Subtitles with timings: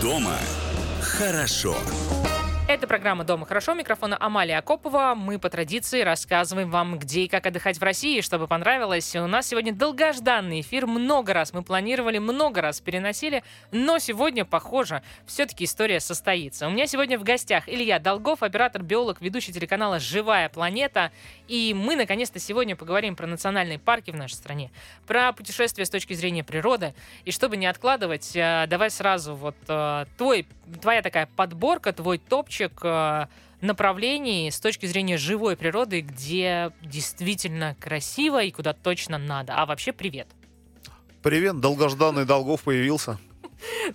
[0.00, 0.38] Дома
[1.00, 1.76] хорошо.
[2.68, 3.72] Это программа «Дома хорошо».
[3.72, 5.14] Микрофона Амалия Акопова.
[5.16, 9.16] Мы по традиции рассказываем вам, где и как отдыхать в России, чтобы понравилось.
[9.16, 10.86] У нас сегодня долгожданный эфир.
[10.86, 13.42] Много раз мы планировали, много раз переносили.
[13.72, 16.66] Но сегодня, похоже, все-таки история состоится.
[16.66, 21.10] У меня сегодня в гостях Илья Долгов, оператор-биолог, ведущий телеканала «Живая планета».
[21.46, 24.70] И мы, наконец-то, сегодня поговорим про национальные парки в нашей стране,
[25.06, 26.92] про путешествия с точки зрения природы.
[27.24, 30.46] И чтобы не откладывать, э, давай сразу вот э, твой,
[30.82, 33.26] твоя такая подборка, твой топчик э,
[33.60, 39.54] направлений с точки зрения живой природы, где действительно красиво и куда точно надо.
[39.56, 40.28] А вообще привет.
[41.22, 43.18] Привет, долгожданный Долгов появился.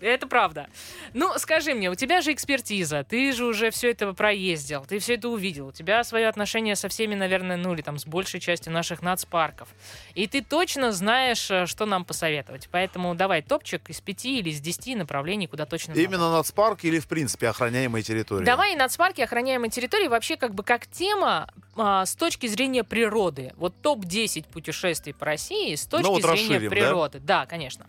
[0.02, 0.68] Это правда.
[1.14, 5.16] Ну, скажи мне, у тебя же экспертиза, ты же уже все это проездил, ты все
[5.16, 8.74] это увидел, у тебя свое отношение со всеми, наверное, ну или там с большей частью
[8.74, 9.70] наших нацпарков.
[10.16, 12.68] И ты точно знаешь, э, что нам посоветовать.
[12.72, 16.02] Поэтому давай топчик из пяти или из десяти направлений, куда точно надо.
[16.02, 18.46] Именно нацпарк или, в принципе, охраняемые территории?
[18.46, 23.54] Давай и нацпарки, охраняемые территории, вообще как бы как тема а, с точки зрения природы.
[23.58, 26.76] Вот топ-10 путешествий по России с точки Ну вот зрения расширим, да?
[26.76, 27.20] природы.
[27.20, 27.46] Да?
[27.46, 27.86] конечно.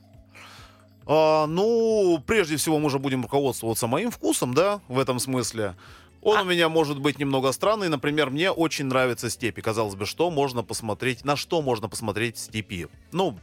[1.06, 5.74] А, ну, прежде всего, мы же будем руководствоваться моим вкусом, да, в этом смысле.
[6.22, 7.88] Он А- у меня может быть немного странный.
[7.90, 9.60] Например, мне очень нравятся степи.
[9.60, 12.88] Казалось бы, что можно посмотреть, на что можно посмотреть степи.
[13.12, 13.38] Ну,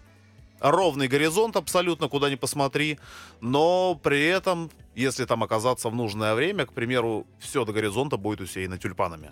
[0.59, 2.97] ровный горизонт абсолютно, куда ни посмотри.
[3.39, 8.41] Но при этом, если там оказаться в нужное время, к примеру, все до горизонта будет
[8.41, 9.31] усеяно тюльпанами.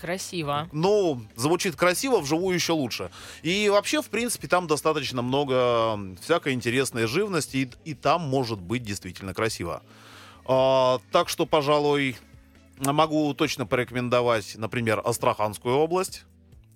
[0.00, 0.68] Красиво.
[0.72, 3.10] Ну, звучит красиво, вживую еще лучше.
[3.42, 8.82] И вообще, в принципе, там достаточно много всякой интересной живности, и, и там может быть
[8.82, 9.82] действительно красиво.
[10.44, 12.16] А, так что, пожалуй,
[12.78, 16.24] могу точно порекомендовать, например, Астраханскую область.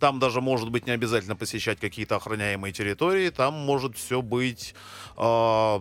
[0.00, 3.30] Там даже может быть не обязательно посещать какие-то охраняемые территории.
[3.30, 4.74] Там может все быть
[5.16, 5.80] а,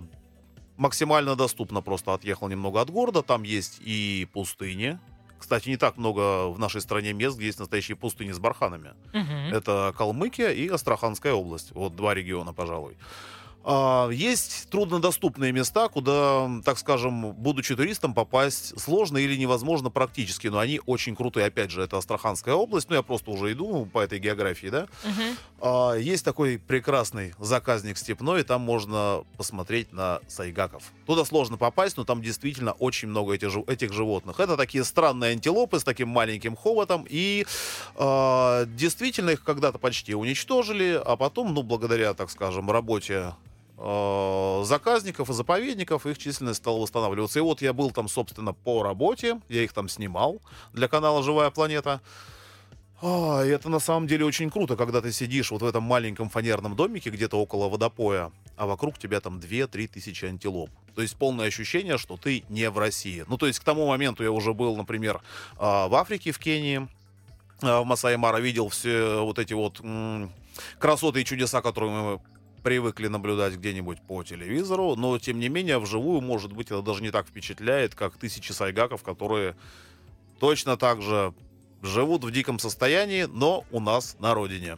[0.77, 1.81] максимально доступно.
[1.81, 3.23] Просто отъехал немного от города.
[3.23, 4.99] Там есть и пустыни.
[5.41, 8.93] Кстати, не так много в нашей стране мест, где есть настоящие пустыни с барханами.
[9.11, 9.51] Мгм.
[9.51, 11.71] Это Калмыкия и Астраханская область.
[11.73, 12.95] Вот два региона, пожалуй.
[13.63, 20.59] А, Есть труднодоступные места, куда, так скажем, будучи туристом, попасть сложно или невозможно практически, но
[20.59, 21.45] они очень крутые.
[21.45, 24.87] Опять же, это Астраханская область, ну я просто уже иду по этой географии, да.
[25.59, 30.83] А, Есть такой прекрасный заказник степной, там можно посмотреть на сайгаков.
[31.05, 34.39] Туда сложно попасть, но там действительно очень много этих, этих животных.
[34.39, 37.45] Это такие странные антилопы с таким маленьким хоботом, и
[37.95, 43.33] а, действительно их когда-то почти уничтожили, а потом, ну, благодаря, так скажем, работе
[43.83, 47.39] а, заказников и заповедников их численность стала восстанавливаться.
[47.39, 50.39] И вот я был там, собственно, по работе, я их там снимал
[50.71, 51.99] для канала «Живая планета».
[53.01, 56.29] А, и это на самом деле очень круто, когда ты сидишь вот в этом маленьком
[56.29, 60.69] фанерном домике где-то около водопоя, а вокруг тебя там 2-3 тысячи антилоп.
[60.93, 63.25] То есть полное ощущение, что ты не в России.
[63.27, 65.21] Ну, то есть к тому моменту я уже был, например,
[65.57, 66.87] а, в Африке, в Кении,
[67.63, 69.81] а, в Масаи-Мара, видел все вот эти вот
[70.77, 72.19] красоты и чудеса, которые мы
[72.63, 77.11] привыкли наблюдать где-нибудь по телевизору, но тем не менее вживую, может быть, это даже не
[77.11, 79.55] так впечатляет, как тысячи сайгаков, которые
[80.39, 81.33] точно так же
[81.81, 84.77] живут в диком состоянии, но у нас на родине.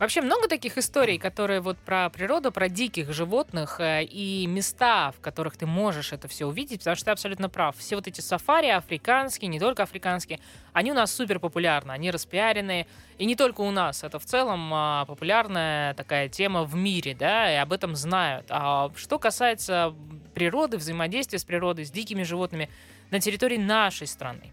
[0.00, 5.20] Вообще много таких историй, которые вот про природу, про диких животных э, и места, в
[5.20, 7.76] которых ты можешь это все увидеть, потому что ты абсолютно прав.
[7.76, 10.40] Все вот эти сафари африканские, не только африканские,
[10.72, 12.86] они у нас супер популярны, они распиарены.
[13.18, 17.52] И не только у нас, это в целом а, популярная такая тема в мире, да,
[17.52, 18.46] и об этом знают.
[18.48, 19.94] А что касается
[20.34, 22.70] природы, взаимодействия с природой, с дикими животными
[23.10, 24.50] на территории нашей страны.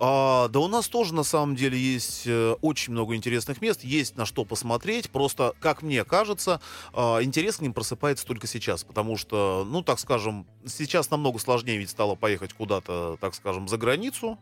[0.00, 4.16] А, да у нас тоже на самом деле есть э, очень много интересных мест, есть
[4.16, 5.10] на что посмотреть.
[5.10, 6.60] Просто, как мне кажется,
[6.92, 11.78] а, интерес к ним просыпается только сейчас, потому что, ну, так скажем, сейчас намного сложнее
[11.78, 14.38] ведь стало поехать куда-то, так скажем, за границу.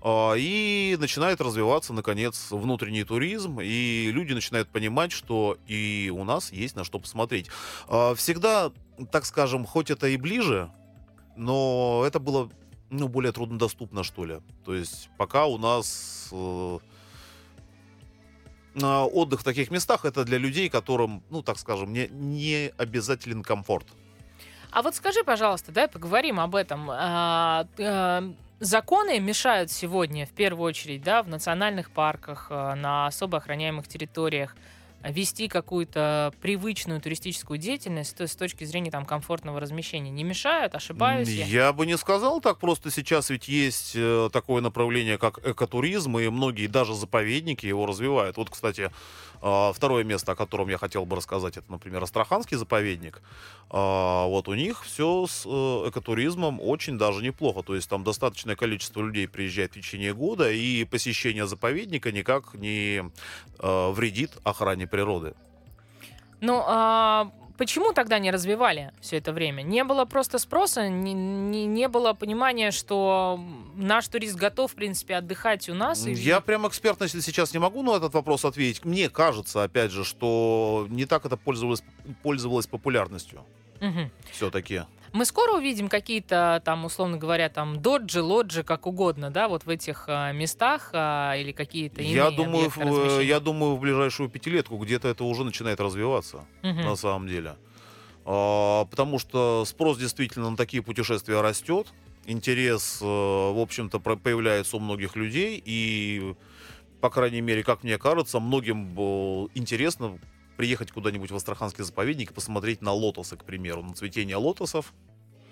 [0.00, 6.52] А, И начинает развиваться, наконец, внутренний туризм, и люди начинают понимать, что и у нас
[6.52, 7.48] есть на что посмотреть.
[7.88, 8.70] А, Всегда,
[9.10, 10.70] так скажем, хоть это и ближе,
[11.36, 12.48] но это было
[12.90, 14.40] ну, более труднодоступно, что ли.
[14.64, 16.78] То есть пока у нас э,
[18.82, 23.42] а, отдых в таких местах это для людей, которым, ну, так скажем, не, не обязателен
[23.42, 23.86] комфорт.
[24.70, 26.90] А вот скажи, пожалуйста, давай поговорим об этом.
[26.90, 33.38] А, э, законы мешают сегодня, в первую очередь, да, в национальных парках, э, на особо
[33.38, 34.56] охраняемых территориях
[35.02, 40.10] вести какую-то привычную туристическую деятельность то с точки зрения там комфортного размещения?
[40.10, 40.74] Не мешают?
[40.74, 41.46] Ошибаюсь я?
[41.46, 46.28] Я бы не сказал так, просто сейчас ведь есть э, такое направление, как экотуризм, и
[46.28, 48.36] многие даже заповедники его развивают.
[48.36, 48.90] Вот, кстати,
[49.40, 53.22] а, второе место, о котором я хотел бы рассказать, это, например, Астраханский заповедник.
[53.70, 55.48] А, Вот у них все с э,
[55.88, 57.62] экотуризмом очень даже неплохо.
[57.62, 63.04] То есть там достаточное количество людей приезжает в течение года, и посещение заповедника никак не
[63.58, 65.34] э, вредит охране природы.
[66.40, 69.62] Ну, а почему тогда не развивали все это время?
[69.62, 73.40] Не было просто спроса, не, не, не было понимания, что
[73.74, 76.06] наш турист готов, в принципе, отдыхать у нас.
[76.06, 78.84] и- Я прям экспертно если сейчас не могу на этот вопрос ответить.
[78.84, 81.82] Мне кажется, опять же, что не так это пользовалось,
[82.22, 83.44] пользовалось популярностью
[83.80, 84.10] Мгм.
[84.30, 84.82] все-таки.
[85.12, 89.68] Мы скоро увидим какие-то там, условно говоря, там доджи, лоджи, как угодно, да, вот в
[89.70, 93.24] этих а, местах а, или какие-то иные Я думаю, в, размещения?
[93.28, 96.82] я думаю, в ближайшую пятилетку где-то это уже начинает развиваться, Мгм.
[96.82, 97.56] на самом деле.
[98.26, 101.86] А, потому что спрос действительно на такие путешествия растет.
[102.26, 105.62] Интерес, э, в общем-то, появляется у многих людей.
[105.64, 106.34] И,
[107.00, 110.18] по крайней мере, как мне кажется, многим э, интересно
[110.58, 114.92] приехать куда-нибудь в Астраханский заповедник и посмотреть на лотосы, к примеру, на цветение лотосов.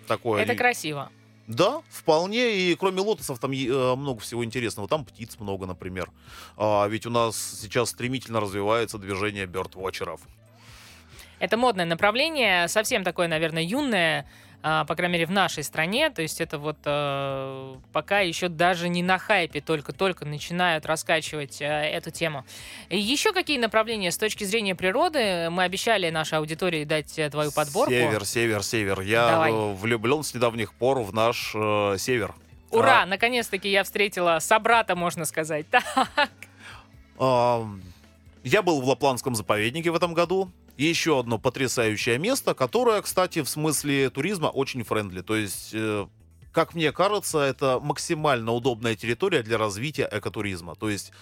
[0.09, 1.11] Такое Это они- красиво.
[1.47, 2.57] Да, вполне.
[2.57, 4.89] И кроме лотосов там э, много всего интересного.
[4.89, 6.11] Там птиц много, например.
[6.57, 10.21] А, ведь у нас сейчас стремительно развивается движение бёрдвотчеров.
[11.39, 14.29] Это модное направление, совсем такое, наверное, юное,
[14.63, 16.11] по крайней мере, в нашей стране.
[16.11, 21.65] То есть это вот э, пока еще даже не на хайпе, только-только начинают раскачивать э,
[21.65, 22.45] эту тему.
[22.89, 25.51] И еще какие направления с точки зрения природы?
[25.51, 27.93] Мы обещали нашей аудитории дать э, твою подборку.
[27.93, 29.01] Север, север, север.
[29.01, 29.53] Я Давай.
[29.53, 32.35] влюблен с недавних пор в наш э, север.
[32.71, 33.07] Ура!
[33.07, 35.67] Наконец-таки я встретила собрата, можно сказать.
[35.97, 36.31] Так.
[37.19, 37.67] А,
[38.45, 40.51] я был в Лапландском заповеднике в этом году.
[40.77, 45.23] Еще одно потрясающее место, которое, кстати, в смысле туризма очень friendly.
[45.23, 46.07] То есть, э,
[46.53, 50.75] как мне кажется, это максимально удобная территория для развития экотуризма.
[50.75, 51.13] То есть,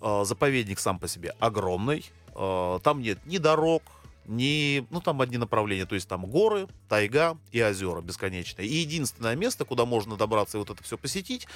[0.00, 2.04] э, заповедник сам по себе огромный.
[2.34, 3.82] э, там нет ни дорог,
[4.24, 4.86] ни...
[4.90, 5.84] Ну, там одни направления.
[5.84, 8.66] То есть, там горы, тайга и озера бесконечные.
[8.66, 11.46] И единственное место, куда можно добраться и вот это все посетить,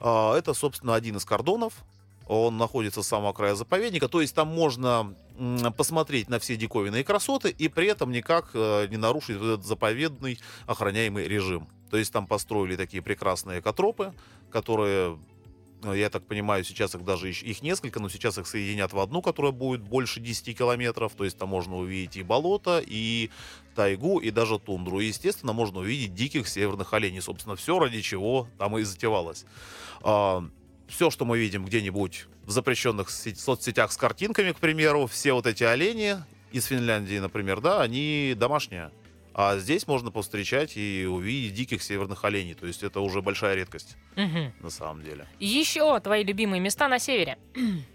[0.00, 1.74] э, это, собственно, один из кордонов,
[2.26, 5.14] он находится с самого края заповедника, то есть там можно
[5.76, 11.26] посмотреть на все диковинные красоты и при этом никак э, не нарушить этот заповедный охраняемый
[11.26, 11.68] режим.
[11.90, 14.14] То есть там построили такие прекрасные экотропы,
[14.50, 15.18] которые,
[15.82, 19.22] э, я так понимаю, сейчас их даже их несколько, но сейчас их соединят в одну,
[19.22, 21.14] которая будет больше 10 километров.
[21.14, 23.30] То есть там можно увидеть и болото, и
[23.74, 25.00] тайгу, и даже тундру.
[25.00, 27.20] И, естественно, можно увидеть диких северных оленей.
[27.20, 29.44] Собственно, все, ради чего там и затевалось.
[30.88, 35.64] Все, что мы видим где-нибудь в запрещенных соцсетях с картинками, к примеру, все вот эти
[35.64, 36.16] олени
[36.52, 38.90] из Финляндии, например, да, они домашние.
[39.36, 42.54] А здесь можно повстречать и увидеть диких северных оленей.
[42.54, 44.52] То есть это уже большая редкость, Мгм.
[44.60, 45.26] на самом деле.
[45.40, 47.36] Еще твои любимые места на севере.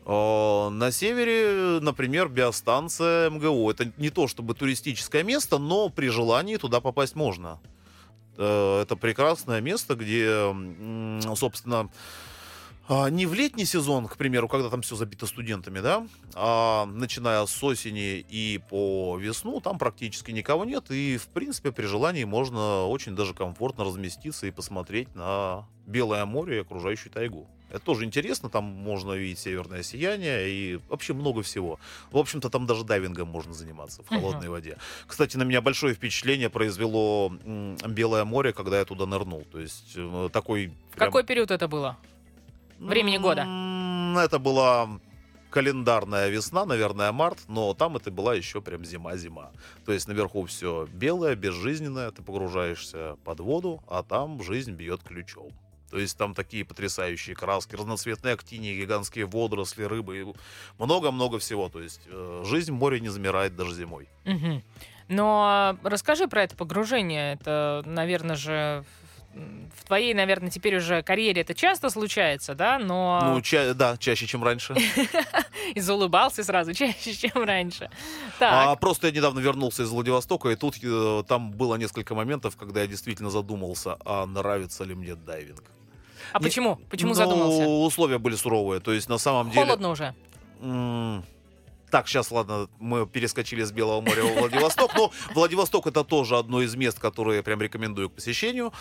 [0.06, 3.69] О, На севере, например, биостанция МГУ.
[3.71, 7.62] Это не то чтобы туристическое место, но при желании туда попасть можно.
[8.35, 10.53] Э, Это прекрасное место, где,
[11.35, 11.89] собственно,
[12.89, 17.63] не в летний сезон, к примеру, когда там все забито студентами, да, а начиная с
[17.63, 23.15] осени и по весну, там практически никого нет, и, в принципе, при желании можно очень
[23.15, 27.47] даже комфортно разместиться и посмотреть на Белое море и окружающую тайгу.
[27.69, 31.80] Это тоже интересно, там можно увидеть северное сияние и вообще много всего.
[32.11, 34.78] В общем-то, там даже дайвингом можно заниматься в холодной воде.
[35.06, 37.31] Кстати, на меня большое впечатление произвело
[37.87, 39.45] Белое море, когда я туда нырнул.
[39.52, 40.73] То есть э, такой...
[40.92, 41.97] В какой период это было?
[42.80, 43.42] Времени года?
[44.24, 45.00] Это была
[45.50, 49.52] календарная весна, наверное, март, но там это была еще прям зима-зима.
[49.86, 55.52] То есть наверху все белое, безжизненное, ты погружаешься под воду, а там жизнь бьет ключом.
[55.90, 60.26] То есть там такие потрясающие краски, разноцветные актинии, гигантские водоросли, рыбы, и
[60.78, 61.68] много-много всего.
[61.69, 64.07] То есть э, жизнь в море не замирает даже зимой.
[64.26, 64.62] Мгм.
[65.07, 67.33] Но расскажи про это погружение.
[67.33, 68.86] Это, наверное же,
[69.33, 72.80] в твоей, наверное, теперь уже карьере это часто случается, да?
[72.80, 74.76] Но Ну, ча- да, чаще, чем раньше.
[75.76, 77.90] и заулыбался сразу чаще, чем раньше.
[78.40, 82.57] А Так, просто я недавно вернулся из Владивостока, и тут э, там было несколько моментов,
[82.57, 85.64] когда я действительно задумался, а нравится ли мне дайвинг.
[86.33, 86.76] а не- почему?
[86.90, 87.68] Почему Ну, задумался?
[87.68, 88.81] условия были суровые.
[88.81, 89.64] То есть, на самом деле...
[89.66, 90.14] Холодно уже.
[91.91, 94.93] Так, сейчас, ладно, мы перескочили с Белого моря в Владивосток.
[94.95, 98.71] Но Владивосток это тоже одно из мест, которые я прям рекомендую к посещению.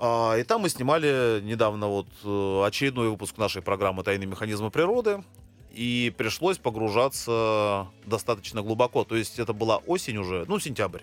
[0.00, 5.22] А, И там мы снимали недавно вот э, очередной выпуск нашей программы «Тайные механизмы природы».
[5.70, 9.04] и пришлось погружаться достаточно глубоко.
[9.04, 11.02] То есть это была осень уже, ну, сентябрь.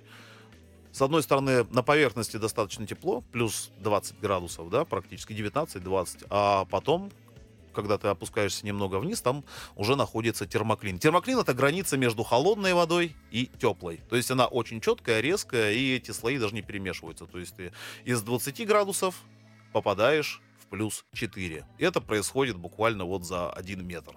[0.91, 7.11] С одной стороны, на поверхности достаточно тепло, плюс 20 градусов, да, практически 19-20, а потом
[7.75, 9.43] когда ты опускаешься немного вниз, там
[9.75, 10.97] уже находится термоклин.
[10.97, 14.01] Термоклин это граница между холодной водой и теплой.
[14.09, 17.25] То есть она очень четкая, резкая, и эти слои даже не перемешиваются.
[17.25, 17.71] То есть ты
[18.05, 19.15] из 20 градусов
[19.73, 21.65] попадаешь в плюс 4.
[21.77, 24.15] Это происходит буквально вот за 1 метр.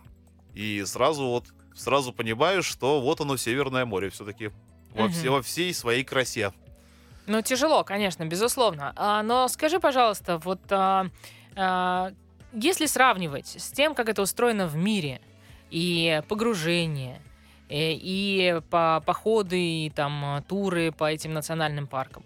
[0.54, 4.50] И сразу вот сразу понимаешь, что вот оно Северное море все-таки
[4.94, 5.12] во, Мгм.
[5.12, 6.52] все- во всей своей красе.
[7.26, 8.92] Ну, тяжело, конечно, безусловно.
[8.96, 11.08] А, но скажи, пожалуйста, вот а,
[11.54, 12.12] а,
[12.52, 15.20] если сравнивать с тем, как это устроено в мире,
[15.70, 17.20] и погружение,
[17.68, 22.24] э, и по походы, и там а, туры по этим национальным паркам,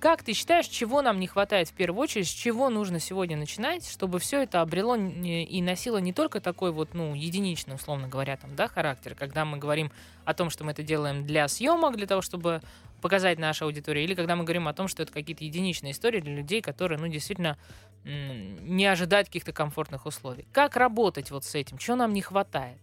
[0.00, 3.88] как ты считаешь, чего нам не хватает в первую очередь, с чего нужно сегодня начинать,
[3.88, 8.36] чтобы все это обрело не- и носило не только такой вот, ну, единичный, условно говоря,
[8.36, 9.92] там, да, характер, когда мы говорим
[10.24, 12.62] о том, что мы это делаем для съемок, для того, чтобы
[13.04, 16.34] показать нашей аудитории, или когда мы говорим о том, что это какие-то единичные истории для
[16.34, 17.58] людей, которые, ну, действительно
[18.02, 20.46] не ожидают каких-то комфортных условий.
[20.52, 21.76] Как работать вот с этим?
[21.76, 22.78] Чего нам не хватает?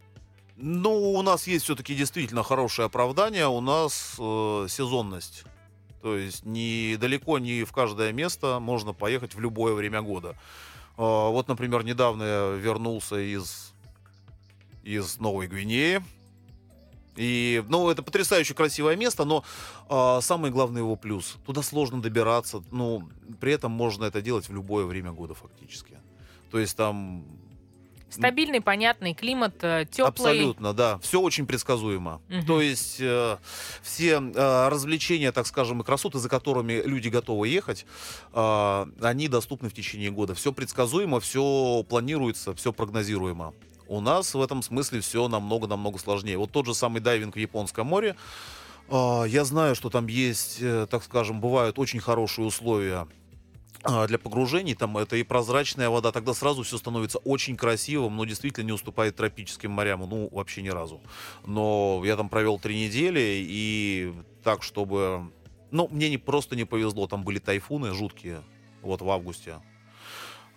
[0.57, 5.43] Ну, у нас есть все-таки действительно хорошее оправдание, у нас э, сезонность.
[6.03, 10.35] То есть не далеко не в каждое место можно поехать в любое время года.
[10.97, 13.73] А, вот, например, недавно я вернулся из,
[14.83, 16.03] из Новой Гвинеи.
[17.15, 19.43] И, ну, это потрясающе красивое место, но
[19.89, 21.37] а, самый главный его плюс.
[21.45, 25.97] Туда сложно добираться, ну, при этом можно это делать в любое время года фактически.
[26.51, 27.25] То есть там
[28.11, 30.07] Стабильный, понятный климат, теплый.
[30.07, 30.99] Абсолютно, да.
[30.99, 32.21] Все очень предсказуемо.
[32.27, 32.45] Мгм.
[32.45, 33.37] То есть э,
[33.81, 37.85] все э, развлечения, так скажем, и красоты, за которыми люди готовы ехать,
[38.33, 40.35] э, они доступны в течение года.
[40.35, 43.53] Все предсказуемо, все планируется, все прогнозируемо.
[43.91, 46.38] У нас в этом смысле все намного-намного сложнее.
[46.38, 48.15] Вот тот же самый дайвинг в Японском море.
[48.88, 53.05] э, я знаю, что там есть, э, так скажем, бывают очень хорошие условия
[53.83, 58.24] а, для погружений, там это и прозрачная вода, тогда сразу все становится очень красивым, но
[58.24, 61.01] действительно не уступает тропическим морям, ну, вообще ни разу.
[61.45, 65.33] Но я там провел три недели, и так, чтобы...
[65.69, 68.41] Ну, мне не, просто не повезло, там были тайфуны жуткие,
[68.81, 69.60] вот в августе.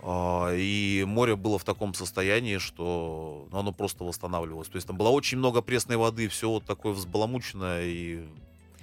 [0.07, 4.69] А, И море было в таком состоянии, что ну, оно просто восстанавливалось.
[4.69, 8.21] То есть там было очень много пресной воды, все вот такое взбаламученное, и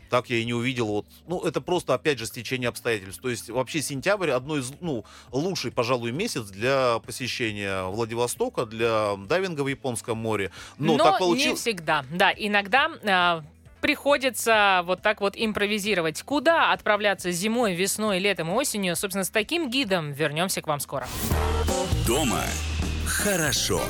[0.10, 3.22] так я и не увидел вот, ну это просто опять же стечение обстоятельств.
[3.22, 9.62] То есть вообще сентябрь одно из ну лучший, пожалуй, месяц для посещения Владивостока, для дайвинга
[9.62, 10.52] в Японском море.
[10.80, 11.60] Но, так не получилось.
[11.60, 12.04] всегда.
[12.12, 13.44] Да, иногда а,
[13.82, 16.22] приходится вот так вот импровизировать.
[16.24, 18.96] Куда отправляться зимой, весной, летом и осенью?
[18.96, 21.08] Собственно, с таким гидом вернемся к вам скоро.
[22.08, 22.42] Дома
[23.06, 23.82] хорошо.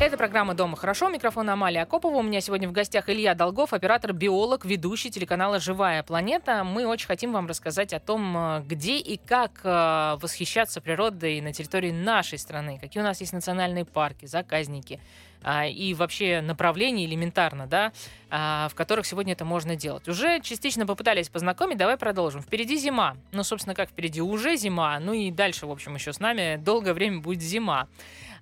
[0.00, 1.10] Это программа «Дома хорошо».
[1.10, 2.16] Микрофон Амалия Акопова.
[2.16, 6.64] У меня сегодня в гостях Илья Долгов, оператор-биолог, ведущий телеканала «Живая планета».
[6.64, 11.52] Мы очень хотим вам рассказать о том, э, где и как э, восхищаться природой на
[11.52, 12.78] территории нашей страны.
[12.80, 15.00] Какие у нас есть национальные парки, заказники
[15.42, 17.92] а, и вообще направления элементарно, да,
[18.30, 20.08] а, в которых сегодня это можно делать.
[20.08, 22.42] Уже частично попытались познакомить, давай продолжим.
[22.42, 23.16] Впереди зима.
[23.32, 26.94] Ну, собственно, как впереди уже зима, ну и дальше, в общем, еще с нами долгое
[26.94, 27.88] время будет зима.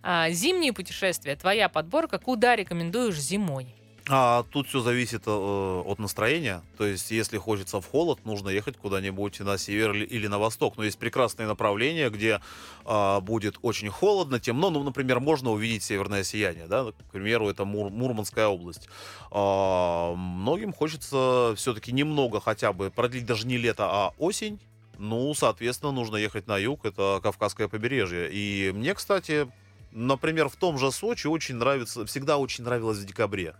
[0.02, 3.74] А, зимние путешествия, твоя подборка, куда рекомендуешь зимой?
[4.10, 6.62] А тут все зависит э, от настроения.
[6.78, 10.78] То есть, если хочется в холод, нужно ехать куда-нибудь на север или, на восток.
[10.78, 12.40] Но есть прекрасные направления, где
[12.86, 14.70] а, будет очень холодно, темно.
[14.70, 16.66] Ну, например, можно увидеть северное сияние.
[16.68, 16.86] Да?
[16.92, 18.88] К примеру, это Мур- Мурманская область.
[19.30, 24.58] А, многим хочется все-таки немного хотя бы продлить даже не лето, а осень.
[24.96, 28.28] Ну, соответственно, нужно ехать на юг, это Кавказское побережье.
[28.32, 29.48] И мне, кстати,
[29.92, 33.54] например, в том же Сочи очень нравится, всегда очень нравилось в декабре.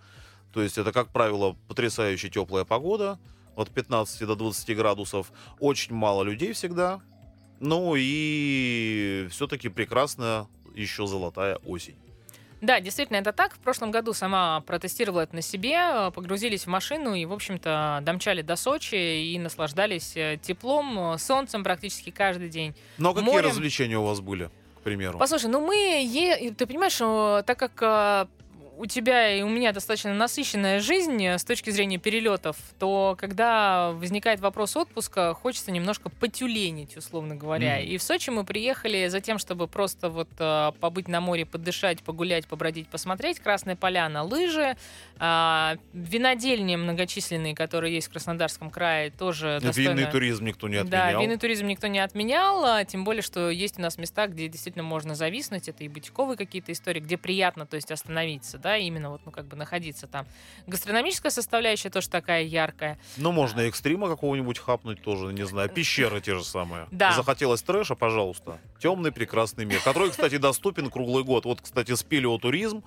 [0.53, 3.19] То есть это, как правило, потрясающе теплая погода,
[3.57, 7.01] от 15 до 20 градусов, очень мало людей всегда.
[7.61, 11.97] Ну и все-таки прекрасная еще золотая осень.
[12.61, 13.55] Да, действительно, это так.
[13.55, 18.43] В прошлом году сама протестировала это на себе, погрузились в машину и, в общем-то, домчали
[18.43, 18.97] до Сочи
[19.33, 22.75] и наслаждались э, теплом, э, солнцем практически каждый день.
[22.97, 23.51] Но какие Морем.
[23.51, 24.51] развлечения у вас были,
[24.89, 25.19] примеру?
[25.19, 28.27] Послушай, ну мы, е- ты понимаешь, что так как э,
[28.79, 33.91] у тебя и у меня достаточно насыщенная жизнь э, с точки зрения перелетов, то когда
[33.91, 37.77] возникает вопрос отпуска, хочется немножко потюленить, условно говоря.
[37.77, 37.87] Мгм.
[37.89, 42.03] И в Сочи мы приехали за тем, чтобы просто вот э, побыть на море, подышать,
[42.03, 43.41] погулять, побродить, посмотреть.
[43.41, 44.77] Красная поляна, лыжи,
[45.19, 49.91] а, винодельни многочисленные, которые есть в Краснодарском крае, тоже достойно...
[49.91, 51.23] Винный туризм никто не Да, отменял.
[51.23, 54.85] винный туризм никто не отменял, а, тем более, что есть у нас места, где действительно
[54.85, 59.21] можно зависнуть, это и бутиковые какие-то истории, где приятно, то есть остановиться, да, именно вот,
[59.25, 60.27] ну, как бы находиться там.
[60.67, 62.99] Гастрономическая составляющая тоже такая яркая.
[63.17, 65.69] Ну, можно экстрима какого-нибудь хапнуть тоже, не знаю.
[65.71, 66.87] Пещеры те же самые.
[66.99, 67.13] Да.
[67.13, 68.59] Захотелось трэша, пожалуйста.
[68.81, 71.45] Темный прекрасный мир, который, кстати, доступен круглый год.
[71.45, 72.83] Вот, кстати, спелеотуризм.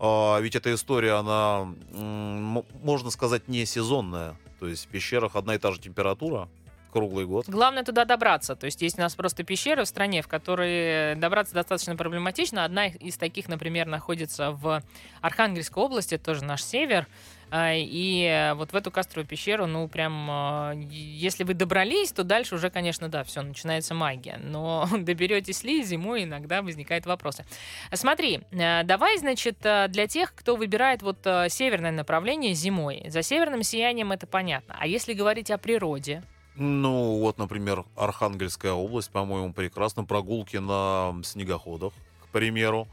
[0.00, 4.36] а, Ведь эта история, она, можно сказать, не сезонная.
[4.60, 6.48] То есть в пещерах одна и та же температура
[6.94, 7.48] круглый год.
[7.48, 8.54] Главное туда добраться.
[8.54, 12.64] То есть есть у нас просто пещеры в стране, в которые добраться достаточно проблематично.
[12.64, 14.80] Одна из таких, например, находится в
[15.20, 17.08] Архангельской области, тоже наш север.
[17.50, 22.54] А, И вот в эту кастровую пещеру, ну, прям, а, если вы добрались, то дальше
[22.54, 24.38] уже, конечно, да, все, начинается магия.
[24.40, 27.44] Но доберетесь ли зимой, иногда возникают вопросы.
[27.92, 34.12] Смотри, э, давай, значит, для тех, кто выбирает вот северное направление зимой, за северным сиянием
[34.12, 34.76] это понятно.
[34.78, 36.22] А если говорить о природе,
[36.56, 40.04] Ну, вот, например, Архангельская область, по-моему, прекрасно.
[40.04, 41.92] Прогулки на снегоходах,
[42.22, 42.86] к примеру.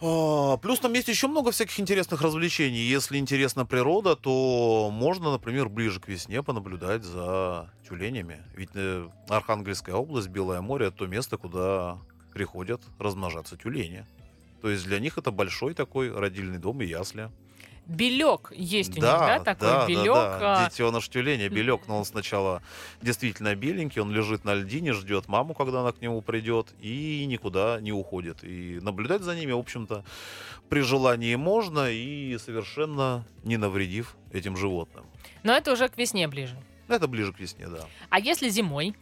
[0.00, 2.80] А, Плюс там есть еще много всяких интересных развлечений.
[2.80, 8.42] Если интересна природа, то можно, например, ближе к весне понаблюдать за тюленями.
[8.54, 11.98] Ведь э, Архангельская область, Белое море— это то место, куда
[12.34, 14.06] приходят размножаться тюлени.
[14.60, 17.30] То есть для них это большой такой родильный дом и ясли.
[17.86, 20.14] Белек есть у них, да, такой белек.
[20.14, 22.62] Да, а, Детеныш тюленя, белек, но он сначала
[23.02, 27.80] действительно беленький, он лежит на льдине, ждет маму, когда она к нему придет, и никуда
[27.80, 28.42] не уходит.
[28.42, 30.04] И наблюдать за ними, в общем-то,
[30.68, 35.04] при желании можно, и совершенно не навредив этим животным.
[35.42, 36.56] Но это уже к весне ближе.
[36.88, 37.86] Это ближе к весне, да.
[38.10, 38.94] А если зимой?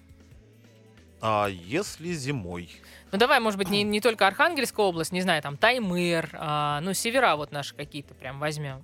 [1.25, 2.69] А если зимой?
[3.13, 6.93] Ну давай, может быть, не, не только Архангельская область, не знаю, там Таймыр, а, ну
[6.95, 8.83] севера вот наши какие-то прям возьмем.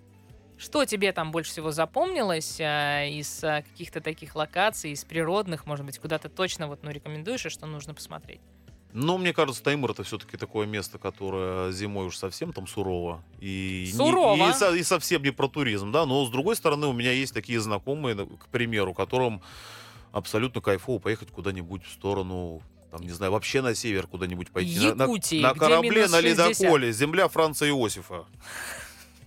[0.57, 5.85] Что тебе там больше всего запомнилось а, из а, каких-то таких локаций, из природных, может
[5.85, 8.40] быть, куда ты точно вот, ну, рекомендуешь и что нужно посмотреть?
[8.92, 13.23] Ну, мне кажется, Таймыр это все-таки такое место, которое зимой уж совсем там сурово.
[13.40, 14.49] И, не- Сурово?
[14.49, 16.07] и, со- и совсем не про туризм, да.
[16.07, 19.42] Но с другой стороны, у меня есть такие знакомые, к примеру, которым
[20.12, 24.78] абсолютно кайфово поехать куда-нибудь в сторону, там, не знаю, вообще на север куда-нибудь пойти.
[24.78, 26.60] На- на- Якутии, на, где корабле, на 60.
[26.60, 26.92] ледоколе.
[26.92, 28.24] Земля Франца Иосифа.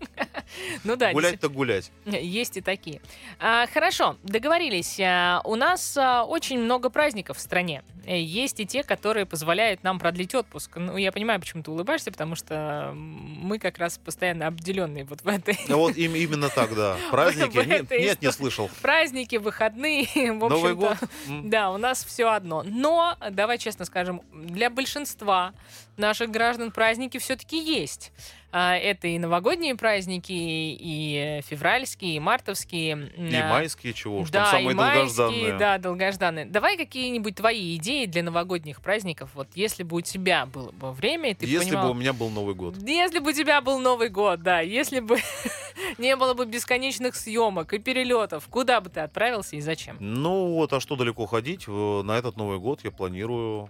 [0.83, 1.91] Ну да, гулять так гулять.
[2.05, 3.01] Есть и такие.
[3.39, 4.99] А, хорошо, договорились.
[4.99, 7.83] А, у нас а, очень много праздников в стране.
[8.05, 10.71] Э, Есть и те, которые позволяют нам продлить отпуск.
[10.75, 15.27] Ну, я понимаю, почему ты улыбаешься, потому что мы как раз постоянно обделенные вот в
[15.27, 16.97] этой А Вот им, именно так, да.
[17.11, 17.57] Праздники.
[17.57, 18.69] Нет, нет, не слышал.
[18.81, 20.05] праздники, выходные.
[20.13, 21.43] В Новый общем-то, год.
[21.43, 22.63] Да, у нас все одно.
[22.65, 25.53] Но, давай честно скажем, для большинства
[25.97, 28.11] наших граждан праздники все-таки есть.
[28.53, 33.09] А, Это и новогодние праздники, и февральские, и мартовские.
[33.17, 35.57] И А, майские чего уж, да, там самые и майские, долгожданные.
[35.57, 36.45] да, долгожданные.
[36.45, 39.31] Давай какие-нибудь твои идеи для новогодних праздников.
[39.35, 41.85] Вот если бы у тебя было бы время, и ты Если понимал...
[41.85, 42.75] бы у меня был Новый год.
[42.77, 45.17] Если бы у тебя был Новый год, да, если бы
[45.97, 49.95] не было бы бесконечных съемок и перелетов, куда бы ты отправился и зачем?
[49.99, 51.67] Ну вот, а что далеко ходить?
[51.67, 53.69] На этот Новый год я планирую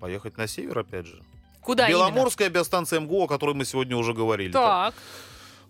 [0.00, 1.22] поехать на север, опять же.
[1.66, 1.98] Куда именно?
[2.10, 4.52] Беломорская биостанция МГУ, о которой мы сегодня уже говорили.
[4.52, 4.94] Так,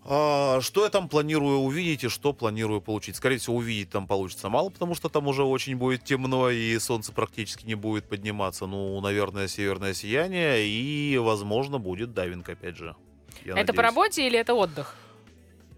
[0.05, 3.15] А, что я там планирую увидеть и что планирую получить?
[3.17, 7.11] Скорее всего, увидеть там получится мало, потому что там уже очень будет темно и солнце
[7.11, 8.67] практически не будет подниматься.
[8.67, 12.95] Ну, наверное, северное сияние и, возможно, будет дайвинг, опять же.
[13.43, 13.77] Это по надеюсь.
[13.79, 14.95] работе или это отдых?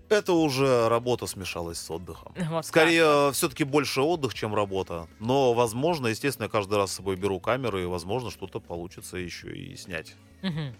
[0.10, 2.34] Это уже работа смешалась с отдыхом.
[2.50, 5.08] Вот Скорее, все-таки больше отдых, чем работа.
[5.20, 9.56] Но, возможно, естественно, я каждый раз с собой беру камеры, и, возможно, что-то получится еще
[9.56, 10.16] и снять.
[10.42, 10.74] Мгм.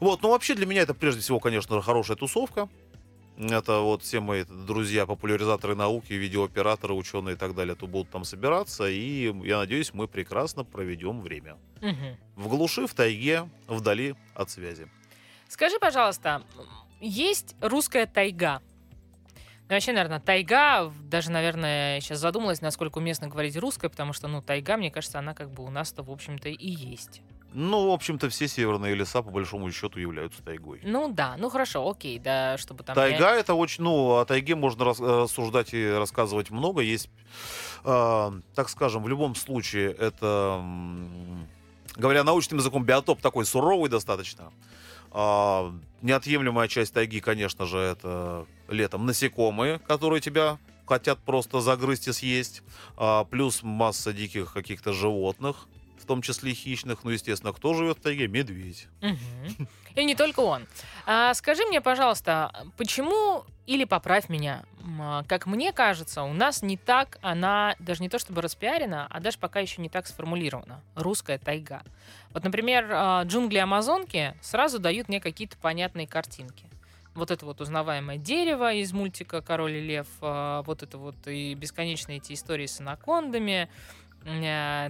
[0.00, 2.68] Вот, ну вообще для меня это прежде всего, конечно, хорошая тусовка.
[3.38, 8.24] Это вот все мои друзья, популяризаторы науки, видеооператоры, ученые и так далее, то будут там
[8.24, 11.56] собираться, и я надеюсь, мы прекрасно проведем время.
[11.82, 12.16] Мгм.
[12.34, 14.88] В глуши, в тайге, вдали от связи.
[15.48, 16.42] Скажи, пожалуйста,
[17.00, 18.60] есть русская тайга?
[19.68, 24.40] Ну, вообще, наверное, тайга, даже, наверное, сейчас задумалась, насколько уместно говорить русская, потому что, ну,
[24.40, 27.20] тайга, мне кажется, она как бы у нас-то, в общем-то, и есть.
[27.52, 30.80] Ну, в общем-то, все северные леса, по большому счету, являются тайгой.
[30.84, 32.94] Ну да, ну хорошо, окей, да, чтобы там...
[32.94, 36.82] Тайга это очень, ну, о тайге можно рас- рассуждать и рассказывать много.
[36.82, 37.08] Есть,
[37.84, 40.62] э, так скажем, в любом случае, это,
[41.96, 44.52] говоря научным языком, биотоп такой суровый достаточно.
[45.18, 52.12] А, неотъемлемая часть тайги, конечно же, это летом насекомые, которые тебя хотят просто загрызть и
[52.12, 52.62] съесть.
[52.98, 57.02] А, плюс масса диких каких-то животных, в том числе хищных.
[57.02, 58.28] Ну, естественно, кто живет в тайге?
[58.28, 58.88] Медведь.
[59.00, 59.68] Мгм.
[59.96, 60.66] И не только он.
[61.06, 64.62] А, скажи мне, пожалуйста, почему, или поправь меня,
[65.00, 69.20] а, как мне кажется, у нас не так она, даже не то чтобы распиарена, а
[69.20, 70.82] даже пока еще не так сформулирована.
[70.94, 71.82] Русская тайга.
[72.30, 76.66] Вот, например, а, джунгли Амазонки сразу дают мне какие-то понятные картинки.
[77.14, 81.54] Вот это вот узнаваемое дерево из мультика «Король и лев», а, вот это вот и
[81.54, 83.70] бесконечные эти истории с анакондами,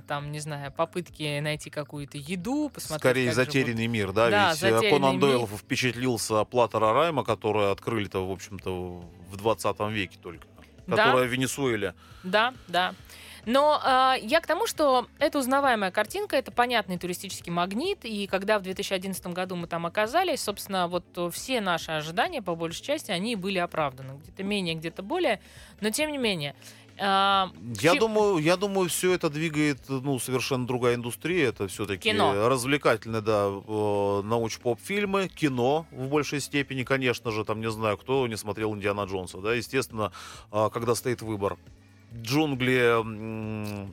[0.07, 4.31] там, не знаю, попытки найти какую-то еду, посмотреть, Скорее, как живут затерянный мир, да?
[4.31, 5.21] Да, Ведь э, затерянный Конан мир.
[5.21, 10.47] Дойл впечатлился Платера Райма, которые открыли-то, в общем-то, в 20 веке только.
[10.87, 10.97] Да.
[10.97, 11.95] Которая в Венесуэле.
[12.23, 12.95] Да, да.
[13.47, 18.59] Но а, я к тому, что это узнаваемая картинка, это понятный туристический магнит, и когда
[18.59, 23.13] в 2011 году мы там оказались, собственно, вот э, все наши ожидания, по большей части,
[23.13, 24.19] они были оправданы.
[24.19, 25.41] Где-то менее, где-то более,
[25.81, 26.57] но тем не менее.
[26.99, 31.49] А, Я Чи- думаю, я думаю, все это двигает, ну, совершенно другая индустрия.
[31.49, 32.49] Это все-таки Кино.
[32.49, 38.37] развлекательные, да, э, науч-поп-фильмы, кино в большей степени, конечно же, там, не знаю, кто не
[38.37, 40.13] смотрел Индиана Джонса, да, естественно,
[40.51, 41.57] а, когда стоит выбор.
[42.15, 43.87] Джунгли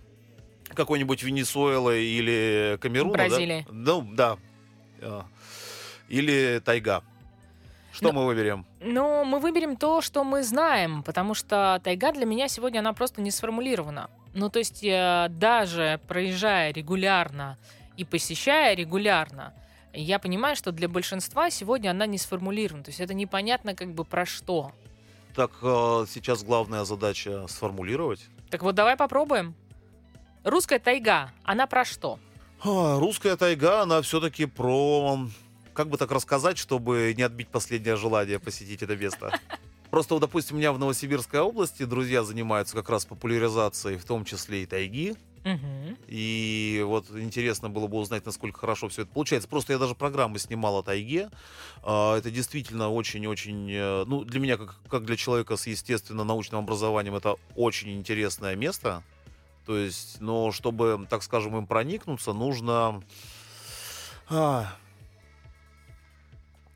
[0.74, 3.28] какой-нибудь Венесуэлы или Камеруна, да?
[3.30, 3.66] Бразилии.
[3.70, 4.38] Ну, да.
[5.02, 5.26] А,
[6.10, 7.04] Или тайга.
[7.94, 8.66] Что Ну, мы выберем?
[8.82, 13.22] Но мы выберем то, что мы знаем, потому что тайга для меня сегодня она просто
[13.22, 14.10] не сформулирована.
[14.34, 17.56] Ну, то есть э, даже проезжая регулярно
[17.96, 19.54] и посещая регулярно,
[19.94, 22.84] я понимаю, что для большинства сегодня она не сформулирована.
[22.84, 24.72] То есть это непонятно как бы про что.
[25.36, 28.26] Так, э, сейчас главная задача сформулировать.
[28.50, 29.54] Так вот, давай попробуем.
[30.44, 32.18] Русская тайга, она про что?
[32.64, 35.28] А, Русская тайга, она все-таки про...
[35.74, 39.32] Как бы так рассказать, чтобы не отбить последнее желание посетить это место?
[39.90, 44.64] Просто, допустим, у меня в Новосибирской области друзья занимаются как раз популяризацией, в том числе
[44.64, 45.16] и тайги.
[46.08, 49.50] И вот интересно было бы узнать, насколько хорошо все это получается.
[49.50, 51.30] Просто я даже программы снимал о тайге.
[51.84, 53.70] А, Это действительно очень-очень...
[53.70, 58.56] э, Ну, для меня, как, как для человека с естественно научным образованием, это очень интересное
[58.56, 59.04] место.
[59.66, 63.04] То есть, но чтобы, так скажем, им проникнуться, нужно...
[64.30, 64.74] а,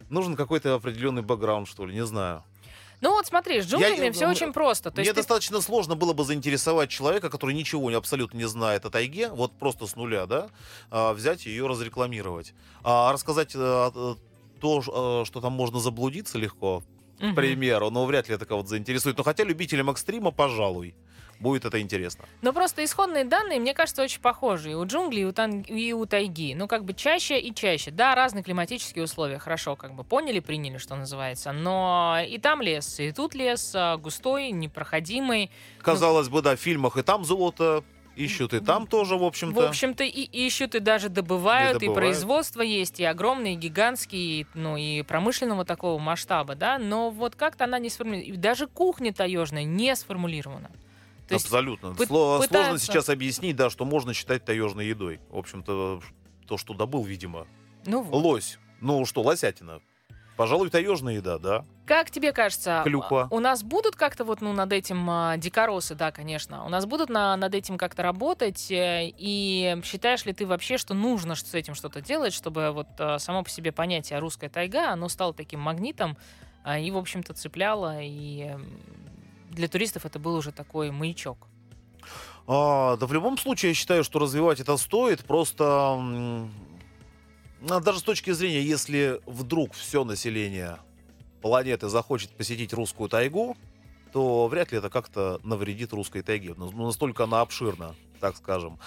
[0.10, 2.44] нужен какой-то определенный бэкграунд, что ли, не знаю.
[3.00, 4.90] Ну вот смотри, с джунглями Я- все м- очень просто.
[4.90, 8.86] То Мне есть ты- достаточно сложно было бы заинтересовать человека, который ничего абсолютно не знает
[8.86, 10.50] о тайге, вот просто с нуля, да,
[10.90, 12.54] а, взять и ее разрекламировать.
[12.84, 13.58] А рассказать э,
[14.60, 16.82] то, э, что там можно заблудиться легко,
[17.20, 19.16] к примеру, но вряд ли это кого-то заинтересует.
[19.18, 20.96] Но хотя любителям экстрима, пожалуй,
[21.40, 22.26] будет это интересно.
[22.42, 25.94] Но просто исходные данные, мне кажется, очень похожи и у джунглей, и у, тан- и
[25.94, 26.56] у тайги.
[26.56, 27.92] Ну, как бы чаще и чаще.
[27.92, 31.52] Да, разные климатические условия, хорошо, как бы поняли, приняли, что называется.
[31.52, 35.52] Но и там лес, и тут лес а, густой, непроходимый.
[35.82, 37.84] Казалось бы, да, в фильмах и там золото
[38.16, 39.68] ищут, и там тоже, в В общем-то.
[39.70, 41.96] общем-то, и ищут, и даже добывают, И и, добывают.
[41.96, 47.36] производство есть, и огромные, и гигантские, и, ну, и промышленного такого масштаба, да, но вот
[47.36, 48.34] как-то она не сформулирована.
[48.34, 50.72] И даже кухня таежная не сформулирована.
[51.28, 51.88] То Абсолютно.
[51.88, 55.20] пы- Сло- Сложно пытаются- сейчас объяснить, да, что можно считать таежной едой.
[55.30, 56.02] В общем-то,
[56.48, 57.48] то, что добыл, видимо.
[57.86, 58.18] Ну вот.
[58.24, 58.60] Лось.
[58.80, 59.82] Ну что, лосятина.
[60.38, 61.66] Пожалуй, таежная еда, да.
[61.88, 63.28] Как тебе кажется, Клюква.
[63.32, 67.10] у нас будут как-то вот ну, над этим а, дикоросы, да, конечно, у нас будут
[67.10, 71.74] на, над этим как-то работать, э, и считаешь ли ты вообще, что нужно с этим
[71.74, 76.16] что-то делать, чтобы вот а, само по себе понятие русская тайга, оно стало таким магнитом
[76.64, 78.56] а, и, в общем-то, цепляло, и
[79.58, 81.48] для туристов это был уже такой маячок.
[82.48, 85.26] А, да в любом случае, я считаю, что развивать это стоит.
[85.26, 86.48] Просто
[87.62, 90.78] даже с точки зрения, если вдруг все население
[91.42, 93.58] планеты захочет посетить русскую тайгу,
[94.14, 96.54] то вряд ли это как-то навредит русской тайге.
[96.56, 98.80] Ну, Настолько она обширна, так скажем.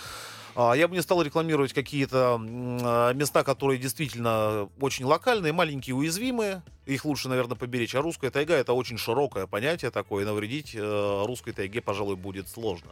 [0.57, 6.63] А, Я бы не стал рекламировать какие-то а, места, которые действительно очень локальные, маленькие, уязвимые.
[6.87, 7.95] Их лучше, наверное, поберечь.
[7.95, 10.25] А русская тайга это очень широкое понятие такое.
[10.25, 12.91] И навредить э, русской тайге, пожалуй, будет сложно.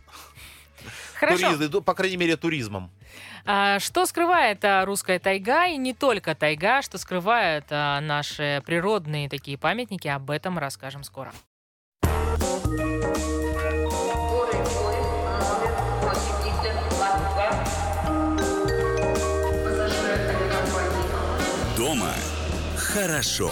[1.15, 1.51] Хорошо.
[1.53, 2.91] Туриз- ну, по крайней мере, туризмом.
[3.45, 9.29] А, что скрывает а, русская тайга, и не только тайга, что скрывают а, наши природные
[9.29, 11.33] такие памятники, об этом расскажем скоро.
[21.89, 22.13] Дома
[22.77, 23.51] хорошо.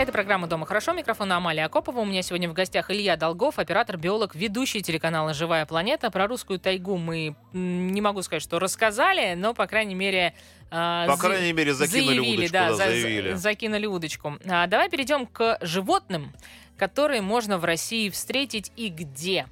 [0.00, 0.92] Это программа «Дома хорошо».
[0.94, 2.00] Микрофон Амалия Акопова.
[2.00, 6.10] У меня сегодня в гостях Илья Долгов, оператор-биолог, ведущий телеканала «Живая планета».
[6.10, 10.34] Про русскую тайгу мы, не могу сказать, что рассказали, но, по крайней мере,
[10.72, 13.32] а, По за- крайней мере, закинули заявили, удочку, да, да, за- за- заявили.
[13.34, 14.38] закинули удочку.
[14.50, 16.32] А, давай перейдем к животным,
[16.76, 19.46] которые можно в России встретить и где.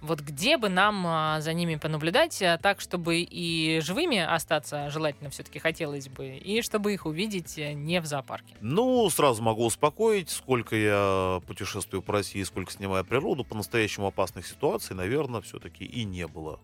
[0.00, 5.28] Вот где бы нам а, за ними понаблюдать, а, так, чтобы и живыми остаться желательно
[5.28, 8.54] все-таки хотелось бы, и чтобы их увидеть э, не в зоопарке.
[8.62, 14.96] Ну, сразу могу успокоить, сколько я путешествую по России, сколько снимаю природу, по-настоящему опасных ситуаций,
[14.96, 16.60] наверное, все-таки и не было.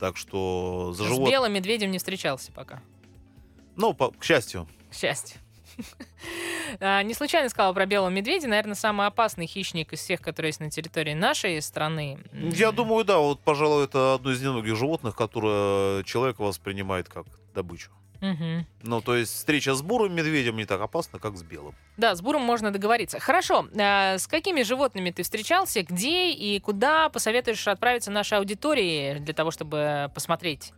[0.00, 1.30] Так что за С живот...
[1.30, 2.82] белым медведем не встречался пока,
[3.76, 4.66] Ну, по- к счастью.
[4.90, 5.38] к счастью.
[6.80, 8.46] А, Не случайно сказала про белого медведя.
[8.46, 12.18] Наверное, самый опасный хищник из всех, которые есть на территории нашей страны.
[12.32, 17.90] Я думаю, да, вот, пожалуй, это одно из немногих животных, которое человек воспринимает как добычу.
[18.20, 18.66] мгм.
[18.82, 21.74] Ну, то есть встреча с бурым медведем не так опасна, как с белым.
[21.96, 23.18] Да, с буром можно договориться.
[23.18, 29.34] Хорошо, а, с какими животными ты встречался, где и куда посоветуешь отправиться нашей аудитории для
[29.34, 30.72] того, чтобы посмотреть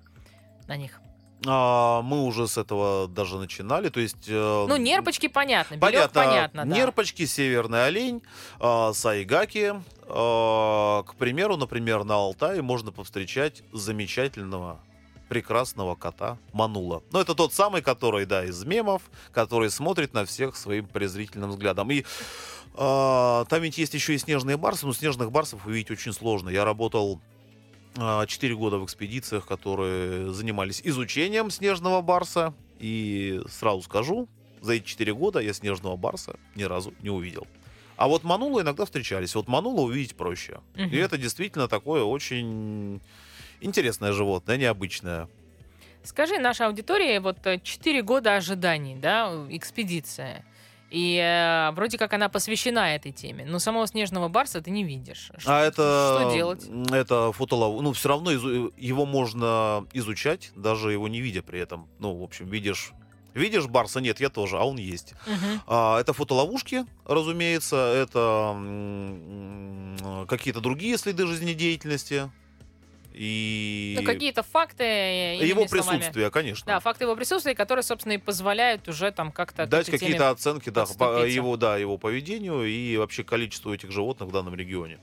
[0.69, 1.01] на них?
[1.47, 4.29] А, мы уже с этого даже начинали, то есть...
[4.29, 6.77] э, Ну, нерпочки понятно, Понятно, понятно, да.
[6.77, 8.23] нерпочки, северный олень,
[8.61, 9.75] а, сайгаки.
[10.07, 14.81] А, К примеру, например, на Алтае можно повстречать замечательного
[15.29, 17.03] прекрасного кота Манула.
[17.11, 19.03] Ну, это тот самый, который, да, из мемов,
[19.33, 21.91] который смотрит на всех своим презрительным взглядом.
[21.91, 22.05] И
[22.75, 26.51] а, там ведь есть еще и снежные барсы, но снежных барсов увидеть очень сложно.
[26.51, 27.21] Я работал
[27.95, 32.55] 4 года в экспедициях, которые занимались изучением снежного барса.
[32.79, 34.29] И сразу скажу,
[34.61, 37.47] за эти 4 года я снежного барса ни разу не увидел.
[37.97, 39.35] А вот манула иногда встречались.
[39.35, 40.61] Вот манула увидеть проще.
[40.75, 40.89] Мгм.
[40.89, 43.01] И это действительно такое очень
[43.61, 45.29] интересное животное, необычное.
[46.03, 50.45] Скажи нашей аудитории, вот 4 года ожиданий, да, экспедиция.
[50.93, 53.47] И э, вроде как она посвящена этой теме.
[53.47, 55.31] Но самого снежного барса ты не видишь.
[55.39, 56.19] Ш- А это...
[56.21, 56.69] Что делать?
[56.93, 57.81] Это фотолов...
[57.83, 61.89] Ну, все равно изу- его можно изучать, даже его не видя при этом.
[61.99, 62.93] Ну, в общем, видишь...
[63.33, 64.01] Видишь барса?
[64.03, 65.15] Нет, я тоже, а он есть.
[65.27, 65.63] Мгм.
[65.67, 72.31] А, это фотоловушки, разумеется, это м, м, какие-то другие следы жизнедеятельности.
[73.15, 74.85] И Ну, какие-то факты.
[74.85, 75.99] э, его словами.
[75.99, 76.67] присутствие, конечно.
[76.67, 79.67] Да, факты его присутствия, которые, собственно, и позволяют уже там как-то...
[79.67, 84.55] Дать какие-то оценки да, его, да, его поведению и вообще количеству этих животных в данном
[84.55, 84.99] регионе.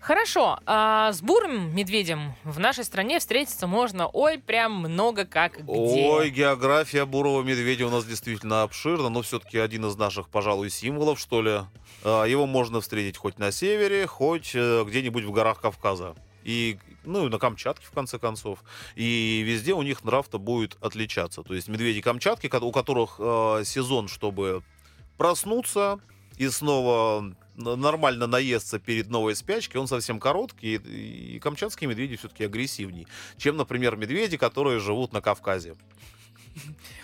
[0.00, 5.70] Хорошо, а с бурым медведем в нашей стране встретиться можно, ой, прям много как где.
[5.70, 11.18] Ой, география бурого медведя у нас действительно обширна, но все-таки один из наших, пожалуй, символов,
[11.18, 11.60] что ли.
[12.04, 16.14] А, Его можно встретить хоть на севере, хоть э, где-нибудь в горах Кавказа.
[16.48, 18.64] И, ну, и на Камчатке, в конце концов.
[18.96, 21.42] И везде у них нрав-то будет отличаться.
[21.42, 24.62] То есть медведи Камчатки, у которых э, сезон, чтобы
[25.18, 26.00] проснуться
[26.38, 32.44] и снова нормально наесться перед новой спячкой, он совсем короткий, и, и камчатские медведи все-таки
[32.44, 33.06] агрессивнее,
[33.36, 35.74] чем, например, медведи, которые живут на Кавказе.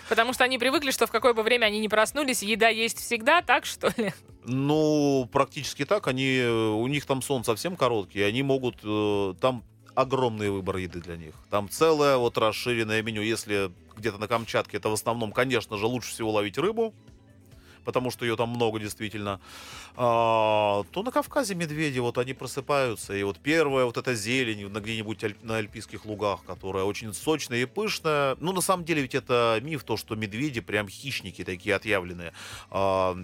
[0.09, 3.41] Потому что они привыкли, что в какое бы время они не проснулись, еда есть всегда,
[3.41, 4.13] так что ли?
[4.43, 6.07] Ну, практически так.
[6.07, 8.77] Они, э, у них там сон совсем короткий, они могут...
[8.83, 9.63] э, Там
[9.95, 11.33] огромный выбор еды для них.
[11.49, 13.21] Там целое вот расширенное меню.
[13.21, 16.93] Если где-то на Камчатке, это в основном, конечно же, лучше всего ловить рыбу,
[17.85, 19.39] потому что ее там много действительно,
[19.95, 24.79] а, то на Кавказе медведи, вот они просыпаются, и вот первая вот эта зелень на
[24.79, 29.15] где-нибудь альп- на альпийских лугах, которая очень сочная и пышная, ну, на самом деле ведь
[29.15, 32.33] это миф, то, что медведи прям хищники такие отъявленные.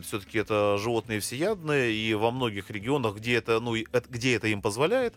[0.03, 3.75] все-таки это животные всеядные, и во многих регионах, где это, ну,
[4.09, 5.13] где это им позволяет,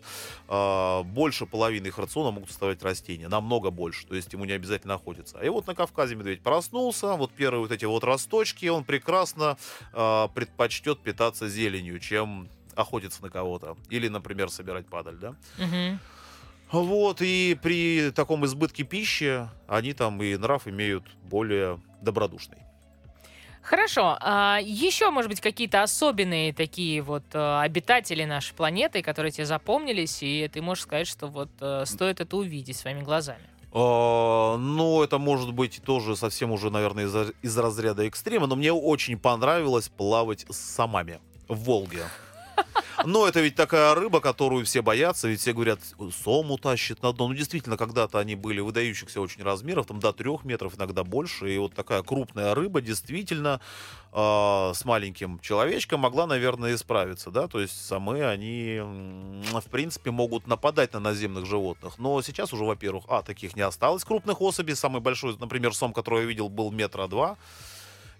[0.47, 4.95] а, больше половины их рациона могут составлять растения, намного больше, то есть ему не обязательно
[4.95, 5.39] охотиться.
[5.39, 10.27] И вот на Кавказе медведь проснулся, вот первые вот эти вот росточки, он прекрасно а,
[10.29, 13.77] предпочтет питаться зеленью, чем охотиться на кого-то.
[13.89, 15.35] Или, например, собирать падаль, да?
[15.57, 15.99] Мгм.
[16.71, 22.57] Вот, и при таком избытке пищи они там и нрав имеют более добродушный.
[23.61, 24.17] Хорошо.
[24.21, 30.21] А еще, может быть, какие-то особенные такие вот э, обитатели нашей планеты, которые тебе запомнились,
[30.21, 33.41] и ты можешь сказать, что вот э, стоит это увидеть своими глазами.
[33.77, 38.71] А, Ну, это может быть тоже совсем уже, наверное, из, из разряда экстрима, но мне
[38.71, 42.05] очень понравилось плавать с самами в Волге.
[43.05, 45.79] Но это ведь такая рыба, которую все боятся, ведь все говорят,
[46.23, 47.27] сому тащит на дно.
[47.27, 51.53] Ну, действительно, когда-то они были выдающихся очень размеров, там до трех метров, иногда больше.
[51.53, 53.59] И вот такая крупная рыба действительно
[54.17, 60.47] а, с маленьким человечком могла, наверное, исправиться, да, то есть самы они, в принципе, могут
[60.47, 65.01] нападать на наземных животных, но сейчас уже, во-первых, а, таких не осталось крупных особей, самый
[65.01, 67.35] большой, например, сом, который я видел, был метра два,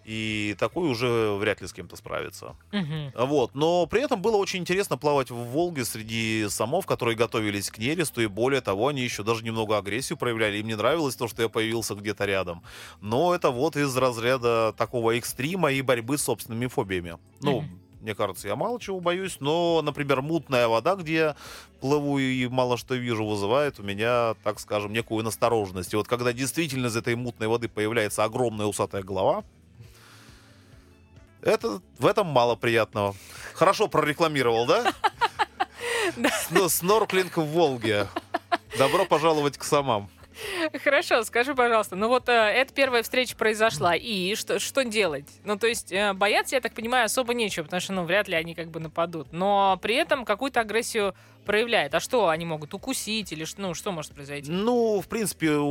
[0.06, 2.56] И такой уже вряд ли с кем-то справится.
[2.72, 3.12] Мгм.
[3.16, 3.56] Вот.
[3.56, 8.22] Но при этом было очень интересно плавать в Волге среди самов, которые готовились к нересту,
[8.22, 10.58] и более того, они еще даже немного агрессию проявляли.
[10.60, 12.62] Им не нравилось то, что я появился где-то рядом.
[13.02, 17.18] Но это вот из разряда такого экстрима и борьбы с собственными фобиями.
[17.42, 17.80] Ну, Мгм.
[18.02, 21.36] мне кажется, я мало чего боюсь, но, например, мутная вода, где я
[21.82, 25.94] плыву и мало что вижу, вызывает у меня, так скажем, некую настороженность.
[25.94, 29.44] И вот когда действительно из этой мутной воды появляется огромная усатая голова,
[31.46, 33.16] это, в этом мало приятного.
[33.54, 34.94] Хорошо прорекламировал, да?
[36.50, 38.08] Сно- Снорклинг в Волге.
[38.78, 40.10] Добро пожаловать к самам.
[40.84, 45.26] Хорошо, скажи, пожалуйста, ну вот э, эта первая встреча произошла, и что, что делать?
[45.44, 48.36] Ну, то есть э, бояться, я так понимаю, особо нечего, потому что, ну, вряд ли
[48.36, 49.32] они как бы нападут.
[49.32, 51.94] Но при этом какую-то агрессию проявляет.
[51.94, 54.52] А что, они могут укусить или что, ну, что может произойти?
[54.52, 55.66] Ну, в принципе, у,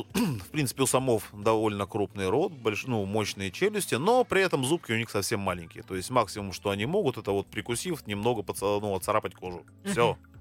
[0.00, 4.64] у- в принципе, у самов довольно крупный рот, больш, ну, мощные челюсти, но при этом
[4.64, 5.82] зубки у них совсем маленькие.
[5.82, 9.64] То есть максимум, что они могут, это вот прикусив, немного поца- ну, царапать кожу.
[9.84, 10.18] Все.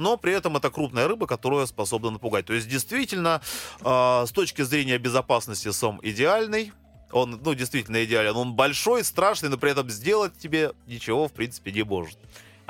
[0.00, 2.46] Но при этом это крупная рыба, которая способна напугать.
[2.46, 3.42] То есть действительно,
[3.82, 6.72] а, с точки зрения безопасности сом идеальный.
[7.12, 8.34] Он, ну, действительно идеален.
[8.34, 12.18] Он большой, страшный, но при этом сделать тебе ничего, в принципе, не может.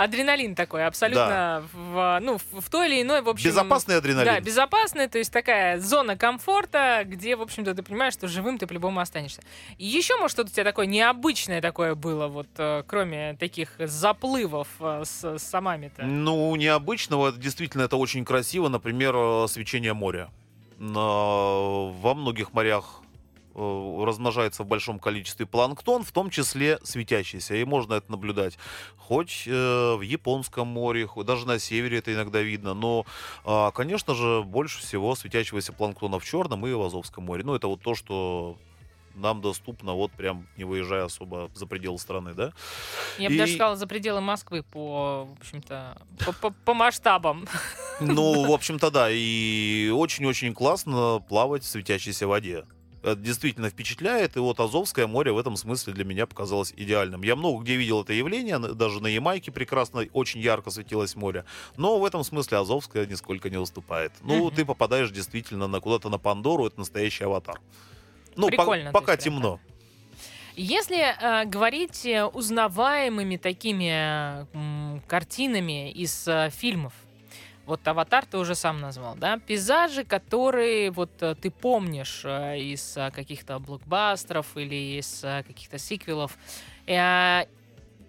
[0.00, 3.50] Адреналин такой, абсолютно в, ну, в, в той или иной, в общем...
[3.50, 4.32] Безопасный адреналин.
[4.32, 8.66] Да, безопасный, то есть такая зона комфорта, где, в общем-то, ты понимаешь, что живым ты
[8.66, 9.42] по-любому останешься.
[9.76, 14.68] И еще, может, что-то у тебя такое необычное такое было, вот, э, кроме таких заплывов
[14.80, 16.02] э, с, с самами-то?
[16.06, 18.68] Ну, необычного, действительно это очень красиво.
[18.68, 20.30] Например, э, свечение моря.
[20.78, 22.99] Во многих морях
[23.54, 28.58] размножается в большом количестве планктон, в том числе светящийся, и можно это наблюдать.
[28.96, 33.04] Хоть э, в Японском море, хоть даже на севере это иногда видно, но,
[33.44, 37.42] а, конечно же, больше всего светящегося планктона в Черном и в Азовском море.
[37.44, 38.56] Ну, это вот то, что
[39.16, 42.52] нам доступно, вот прям не выезжая особо за пределы страны, да?
[43.18, 47.46] Я бы и- даже сказала, за пределы Москвы по, в общем-то, по, по- по масштабам.
[48.00, 49.08] Ну, в общем-то, да.
[49.10, 52.64] И очень-очень классно плавать в светящейся воде.
[53.02, 57.22] Это действительно впечатляет, и вот Азовское море в этом смысле для меня показалось идеальным.
[57.22, 61.44] Я много где видел это явление, даже на Ямайке прекрасно, очень ярко светилось море,
[61.78, 64.12] но в этом смысле Азовское нисколько не уступает.
[64.20, 64.54] Ну, Мгм.
[64.54, 67.58] ты попадаешь действительно на куда-то на Пандору, это настоящий аватар.
[68.36, 69.60] Ну, по- Прикольно, то пока есть темно.
[70.56, 76.92] Если э, говорить э, узнаваемыми такими э, картинами из э, фильмов,
[77.70, 79.38] вот «Аватар» ты уже сам назвал, да?
[79.38, 86.36] Пейзажи, которые вот э, ты помнишь э, из э, каких-то блокбастеров или из каких-то сиквелов.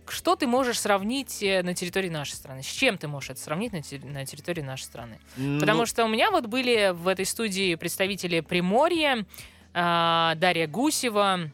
[0.09, 2.63] Что ты можешь сравнить на территории нашей страны?
[2.63, 5.19] С чем ты можешь это сравнить на, те- на территории нашей страны?
[5.59, 9.25] Потому Ну, что у меня вот были в этой студии представители Приморья,
[9.73, 11.49] Дарья Гусева,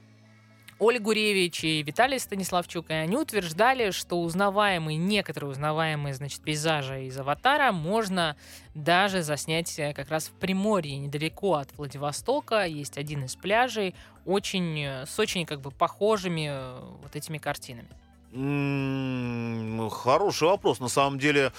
[0.79, 7.17] Оля Гуревич и Виталий Станиславчук, и они утверждали, что узнаваемые, некоторые узнаваемые, значит, пейзажи из
[7.17, 8.35] «Аватара» можно
[8.75, 12.65] даже заснять э, как раз в Приморье, недалеко от Владивостока.
[12.65, 17.89] Есть один из пляжей, очень, э, с очень как бы похожими э, вот этими картинами.
[18.33, 20.79] М, Хороший вопрос.
[20.79, 21.51] На самом деле,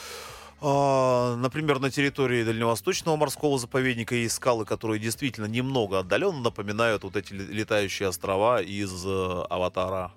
[0.61, 7.33] например, на территории Дальневосточного морского заповедника есть скалы, которые действительно немного отдаленно напоминают вот эти
[7.33, 10.13] ле- летающие острова из э, «Аватара».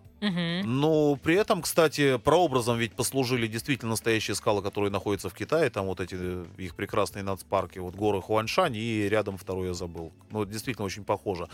[0.63, 5.69] Но при этом, кстати, прообразом ведь послужили действительно настоящие скалы, которые находятся в Китае.
[5.71, 10.11] Там вот эти э, их прекрасные нацпарки, вот горы Хуаншань и рядом второй я забыл.
[10.29, 11.47] Ну, действительно очень похоже.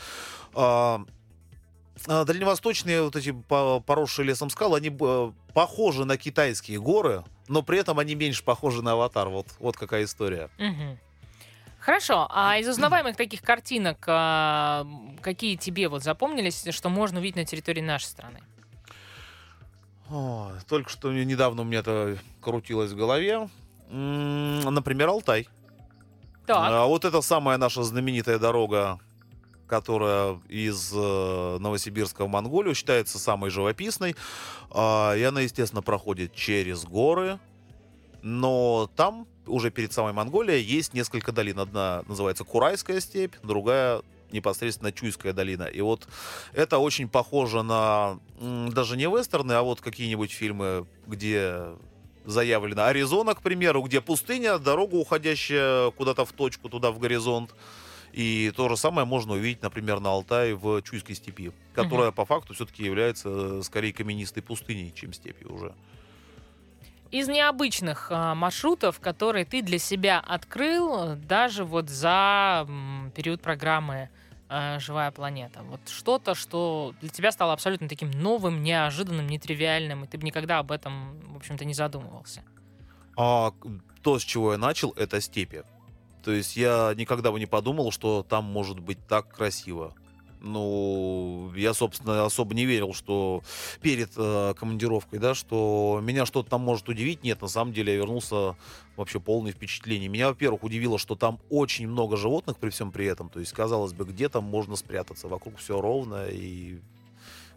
[0.54, 1.02] А,
[2.08, 7.62] а, Дальневосточные вот эти по- поросшие лесом скалы, они э, похожи на китайские горы, но
[7.62, 9.30] при этом они меньше похожи на аватар.
[9.30, 10.50] Вот, вот какая история.
[11.80, 14.86] Хорошо, а из узнаваемых таких картинок, а,
[15.22, 18.42] какие тебе вот запомнились, что можно увидеть на территории нашей страны?
[20.10, 23.50] О, только что недавно у меня это крутилось в голове.
[23.90, 25.48] Например, Алтай.
[26.46, 29.00] Так, А вот это самая наша знаменитая дорога,
[29.68, 34.16] которая из э, Новосибирска в Монголию считается самой живописной.
[34.72, 37.40] А, и она, естественно, проходит через горы.
[38.24, 41.60] Но там, уже перед самой Монголией, есть несколько долин.
[41.60, 44.02] Одна называется Курайская степь, другая
[44.32, 45.64] непосредственно Чуйская долина.
[45.64, 46.08] И вот
[46.54, 51.68] это очень похоже на даже не вестерны, а вот какие-нибудь фильмы, где
[52.26, 57.56] заявлено Аризона, к примеру, где пустыня, дорога, уходящая куда-то в точку, туда в горизонт.
[58.18, 62.56] И то же самое можно увидеть, например, на Алтае в Чуйской степи, которая по факту
[62.56, 65.76] все-таки является э, скорее каменистой пустыней, чем степью уже.
[67.12, 73.40] из необычных а, маршрутов, которые ты для себя открыл, э, даже вот за м, период
[73.42, 74.10] программы
[74.50, 75.62] э, «Живая планета»?
[75.62, 80.58] Вот что-то, что для тебя стало абсолютно таким новым, неожиданным, нетривиальным, и ты бы никогда
[80.58, 82.42] об этом, в общем-то, не задумывался.
[83.16, 83.54] А
[84.02, 85.64] то, с чего я начал, это степи.
[86.28, 89.94] То есть я никогда бы не подумал, что там может быть так красиво.
[90.42, 93.44] Ну, я, собственно, особо не верил, что
[93.82, 97.24] перед э, командировкой, да, что меня что-то там может удивить.
[97.24, 98.58] Нет, на самом деле я вернулся
[98.98, 100.10] вообще полный впечатлений.
[100.10, 103.30] Меня, во-первых, удивило, что там очень много животных при всем при этом.
[103.30, 105.30] То есть, казалось бы, где там можно спрятаться?
[105.30, 106.82] Вокруг все ровно и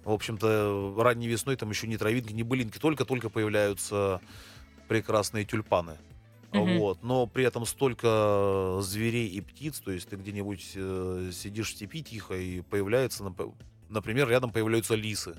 [0.04, 4.20] в общем-то, ранней весной там еще ни травинки, ни былинки, только-только появляются
[4.86, 5.98] прекрасные тюльпаны.
[6.52, 6.78] Мгм.
[6.78, 7.02] Вот.
[7.02, 12.02] Но при этом столько зверей и птиц, то есть ты где-нибудь э, сидишь в степи
[12.02, 13.54] тихо, и появляется, нап-
[13.88, 15.36] например, рядом появляются лисы.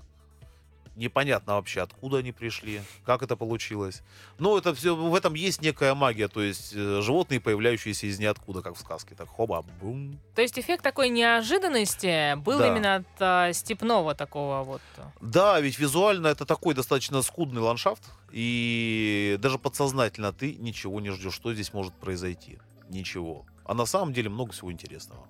[1.01, 4.03] Непонятно вообще, откуда они пришли, как это получилось.
[4.37, 8.61] Но это все, в этом есть некая магия, то есть э, животные, появляющиеся из ниоткуда,
[8.61, 9.15] как в сказке.
[9.15, 10.19] Так хоба, бум.
[10.35, 12.67] То есть эффект такой неожиданности был Да.
[12.67, 14.81] именно от а, степного такого вот.
[15.21, 21.33] Да, ведь визуально это такой достаточно скудный ландшафт, и даже подсознательно ты ничего не ждешь,
[21.33, 22.59] что здесь может произойти.
[22.89, 23.43] Ничего.
[23.65, 25.27] А на самом деле много всего интересного.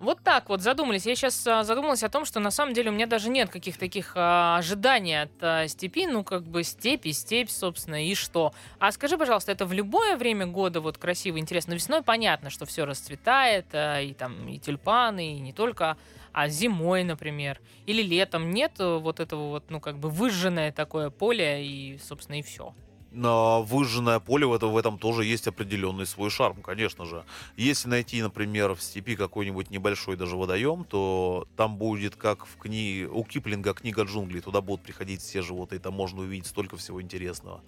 [0.00, 1.06] Вот так вот задумались.
[1.06, 4.12] Я сейчас задумалась о том, что на самом деле у меня даже нет каких-то таких
[4.16, 6.06] а, ожиданий от а, степи.
[6.06, 8.52] Ну, как бы степь и степь, собственно, и что.
[8.80, 11.74] А скажи, пожалуйста, это в любое время года вот красиво, интересно?
[11.74, 15.96] Весной понятно, что все расцветает, а, и там и тюльпаны, и не только,
[16.32, 17.60] а зимой, например.
[17.86, 22.40] Или летом нет э, вот этого вот, ну, как бы выжженное такое поле, и, собственно,
[22.40, 22.74] и все.
[23.14, 27.24] Но выжженное поле в этом, в этом тоже есть определенный свой шарм, конечно же.
[27.56, 33.06] Если найти, например, в степи какой-нибудь небольшой даже водоем, то там будет, как в книге,
[33.06, 37.62] у Киплинга книга джунглей, туда будут приходить все животные, там можно увидеть столько всего интересного.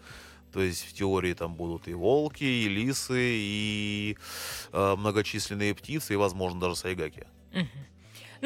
[0.52, 4.16] То есть в теории там будут и волки, и лисы, и
[4.72, 7.24] э, многочисленные птицы, и, возможно, даже сайгаки.
[7.52, 7.68] Мгм.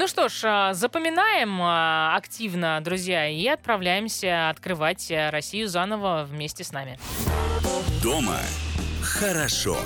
[0.01, 6.65] Ну что ж, а, запоминаем а, активно, друзья, и отправляемся открывать а, Россию заново вместе
[6.65, 6.99] с нами.
[8.03, 8.39] Дома
[9.03, 9.77] хорошо.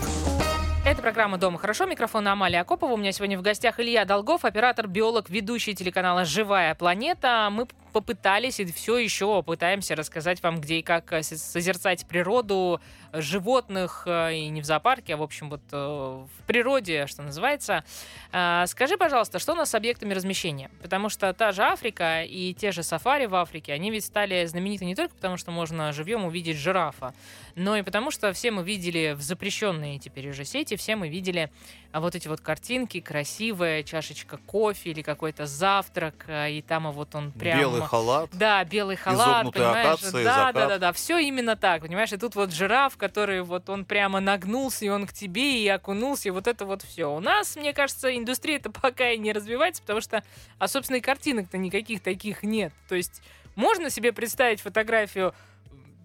[0.87, 1.87] Это программа «Дома хорошо».
[1.87, 2.93] Микрофон Амалия Акопова.
[2.93, 7.49] У меня сегодня в гостях Илья Долгов, оператор, биолог, ведущий телеканала «Живая планета».
[7.51, 12.81] Мы попытались и все еще пытаемся рассказать вам, где и как э, созерцать природу,
[13.13, 17.85] э, животных, э, и не в зоопарке, а, в общем, вот в природе, что называется.
[18.33, 20.71] А, Скажи, пожалуйста, что у нас с объектами размещения?
[20.83, 24.85] Потому что та же Африка и те же сафари в Африке, они ведь стали знамениты
[24.85, 27.15] не только потому, что можно живьем увидеть жирафа,
[27.55, 31.51] но и потому, что все мы видели в запрещенные теперь уже сети, все мы видели
[31.95, 37.15] а, вот эти вот картинки, красивая чашечка кофе или какой-то завтрак, а, и там вот
[37.15, 37.57] он прям...
[37.57, 38.31] Белый халат.
[38.33, 39.87] Да, белый халат, понимаешь?
[39.87, 40.55] акации, да, закат.
[40.55, 42.13] да, да, да, все именно так, понимаешь?
[42.13, 46.31] И тут вот жираф, который вот он прямо нагнулся, и он к тебе, и окунулся,
[46.31, 47.15] и вот это вот все.
[47.15, 50.25] У нас, мне кажется, индустрия это пока и не развивается, потому что,
[50.59, 52.73] а, собственно, и картинок-то никаких таких нет.
[52.89, 53.23] То есть
[53.55, 55.33] можно себе представить фотографию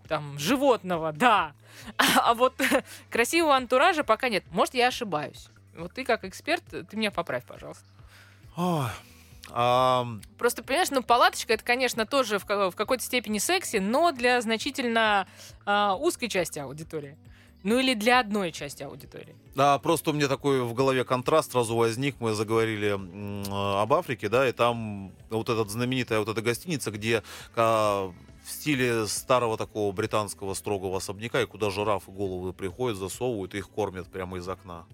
[0.08, 1.54] там животного, да,
[1.98, 2.54] а вот
[3.10, 4.44] красивого антуража пока нет.
[4.52, 5.50] Может, я ошибаюсь.
[5.80, 7.86] Вот ты как эксперт, ты меня поправь, пожалуйста.
[8.58, 8.90] Ой.
[9.52, 14.42] Ам, Просто, понимаешь, ну, палаточка, это, конечно, тоже в, в какой-то степени секси, но для
[14.42, 15.28] значительно
[15.66, 17.18] а, узкой части аудитории.
[17.64, 19.36] Ну, или для одной части аудитории.
[19.54, 22.16] Да, просто у меня такой в голове контраст сразу возник.
[22.20, 22.98] Мы заговорили
[23.82, 27.22] об Африке, да, и там вот эта знаменитая вот эта гостиница, где
[27.56, 28.14] а,
[28.46, 33.70] в стиле старого такого британского строгого особняка, и куда жирафы головы приходят, засовывают, и их
[33.70, 34.86] кормят прямо из окна.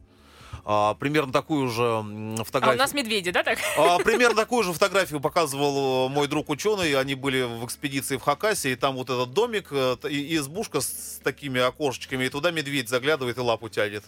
[0.68, 2.80] А, примерно такую же м, А фотографию.
[2.80, 3.60] у нас медведи, да, так?
[3.78, 6.94] А, примерно такую же фотографию показывал э, мой друг ученый.
[7.00, 11.22] Они были в экспедиции в Хакасе, и там вот этот домик э, и, избушка с
[11.24, 14.04] такими окошечками, и туда медведь заглядывает и лапу тянет.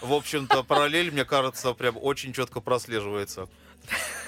[0.00, 3.46] В общем-то, параллель, мне кажется, прям очень четко прослеживается.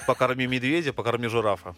[0.05, 1.75] Покорми медведя, покорми жирафа.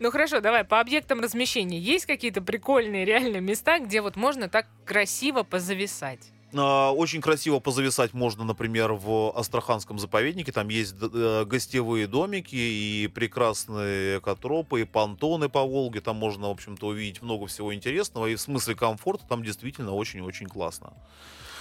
[0.00, 1.78] Ну, хорошо, давай, по объектам размещения.
[1.78, 6.20] Есть какие-то прикольные реальные места, где вот можно так красиво позависать?
[6.58, 10.52] А, Очень красиво позависать можно, например, в Астраханском заповеднике.
[10.52, 16.00] Там есть э, гостевые домики и прекрасные экотропы, и понтоны по Волге.
[16.00, 18.26] Там можно, в общем-то, увидеть много всего интересного.
[18.26, 20.92] И в смысле комфорта там действительно очень-очень классно.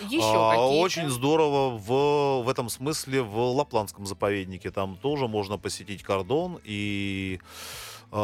[0.02, 4.70] Еще А, Очень здорово в, в этом смысле в Лапландском заповеднике.
[4.72, 7.40] Там тоже можно посетить кордон и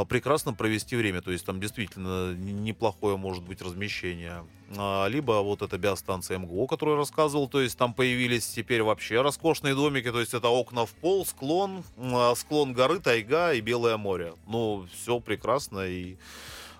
[0.07, 1.21] прекрасно провести время.
[1.21, 4.45] То есть там действительно неплохое может быть размещение.
[4.77, 7.47] А, Либо вот эта биостанция МГО, которую я рассказывал.
[7.49, 10.11] То есть там появились теперь вообще роскошные домики.
[10.11, 14.33] То есть это окна в пол, склон, а, склон горы, тайга и Белое море.
[14.47, 16.15] Ну, все прекрасно и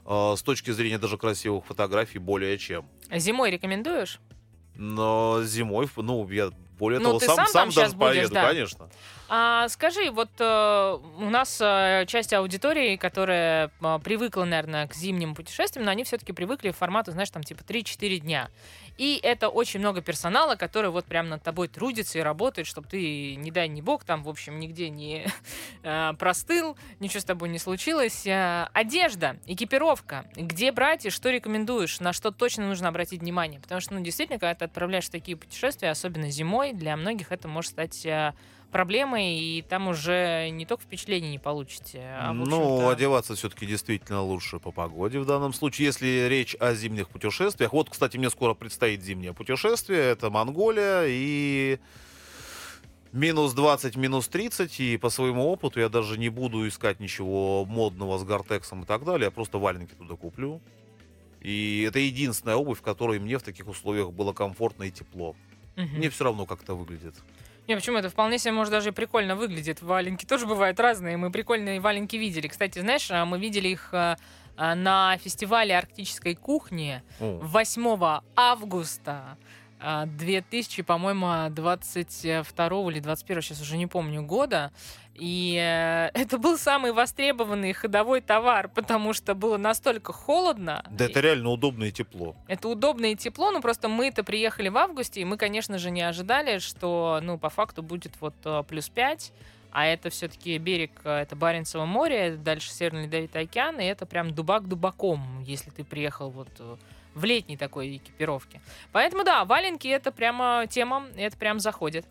[0.05, 2.85] а, с точки зрения даже красивых фотографий более чем.
[3.13, 4.19] Зимой рекомендуешь?
[4.75, 6.49] Но зимой, ну, я
[6.79, 8.47] более Ну, того, сам, сам сам, даже будешь, поеду, да.
[8.47, 8.89] конечно.
[9.33, 15.35] А скажи, вот э, у нас э, часть аудитории, которая э, привыкла, наверное, к зимним
[15.35, 18.49] путешествиям, но они все-таки привыкли к формату, знаешь, там типа 3-4 дня.
[18.97, 23.35] И это очень много персонала, который вот прям над тобой трудится и работает, чтобы ты,
[23.35, 25.25] не дай не бог, там, в общем, нигде не
[25.83, 28.27] э, простыл, ничего с тобой не случилось.
[28.27, 33.61] Одежда, экипировка, где брать и что рекомендуешь, на что точно нужно обратить внимание.
[33.61, 37.71] Потому что, ну, действительно, когда ты отправляешь такие путешествия, особенно зимой, для многих это может
[37.71, 38.05] стать
[38.71, 44.59] проблемой, и там уже не только впечатление не получите, а, ну, одеваться все-таки действительно лучше
[44.59, 45.87] по погоде в данном случае.
[45.87, 47.73] Если речь о зимних путешествиях.
[47.73, 49.99] Вот, кстати, мне скоро предстоит зимнее путешествие.
[49.99, 51.79] Это Монголия и
[53.11, 54.79] минус 20, минус 30.
[54.79, 59.05] И по своему опыту я даже не буду искать ничего модного с гортексом и так
[59.05, 59.25] далее.
[59.25, 60.61] Я просто валенки туда куплю.
[61.41, 65.35] И это единственная обувь, в которой мне в таких условиях было комфортно и тепло.
[65.75, 65.97] Мгм.
[65.97, 67.15] Мне все равно как это выглядит.
[67.67, 69.81] Не, почему это вполне себе, может, даже прикольно выглядит.
[69.81, 71.17] Валенки тоже бывают разные.
[71.17, 72.47] Мы прикольные валенки видели.
[72.47, 74.17] Кстати, знаешь, а, мы видели их а,
[74.57, 77.39] а, на фестивале арктической кухни О.
[77.41, 79.37] 8 августа
[79.79, 84.71] а, 2000, по-моему, 22 или 21, сейчас уже не помню, года.
[85.15, 90.83] И э, это был самый востребованный ходовой товар, потому что было настолько холодно.
[90.89, 92.35] Да это реально удобно и тепло.
[92.47, 96.01] Это удобно и тепло, ну просто мы-то приехали в августе, и мы, конечно же, не
[96.01, 99.33] ожидали, что, ну, по факту будет вот э, плюс 5,
[99.71, 104.33] а это все-таки берег, э, это Баренцево море, дальше Северный Ледовитый океан, и это прям
[104.33, 106.49] дубак дубаком, если ты приехал вот
[107.13, 108.61] в летней такой экипировке.
[108.91, 112.05] Поэтому, да, валенки это прямо тема, это прям заходит.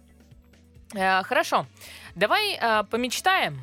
[0.95, 1.67] Э, хорошо,
[2.15, 3.61] давай э, помечтаем.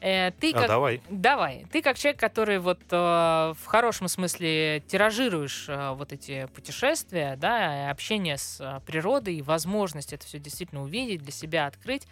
[0.00, 0.68] Э, ты А, как...
[0.68, 1.02] давай.
[1.10, 1.66] Давай.
[1.72, 7.90] Ты как человек, который вот э, в хорошем смысле тиражируешь э, вот эти путешествия, да,
[7.90, 12.06] общение с э, природой, и возможность это все действительно увидеть, для себя открыть.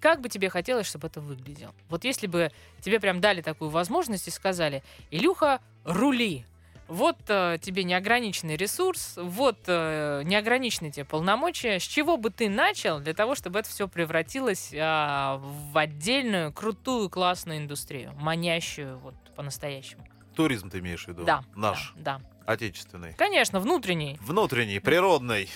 [0.00, 1.74] Как бы тебе хотелось, чтобы это выглядело?
[1.88, 2.50] Вот если бы
[2.80, 6.44] тебе прям дали такую возможность и сказали, Илюха, рули,
[6.88, 11.78] вот э, тебе неограниченный ресурс, вот э, неограниченные тебе полномочия.
[11.78, 17.10] С чего бы ты начал для того, чтобы это все превратилось а, в отдельную, крутую,
[17.10, 20.06] классную индустрию, манящую вот по-настоящему?
[20.34, 21.24] Туризм ты имеешь в виду?
[21.24, 21.42] Да.
[21.54, 22.52] Наш, Да, да.
[22.52, 23.12] отечественный.
[23.14, 25.48] Конечно, внутренний, Внутренний, природный.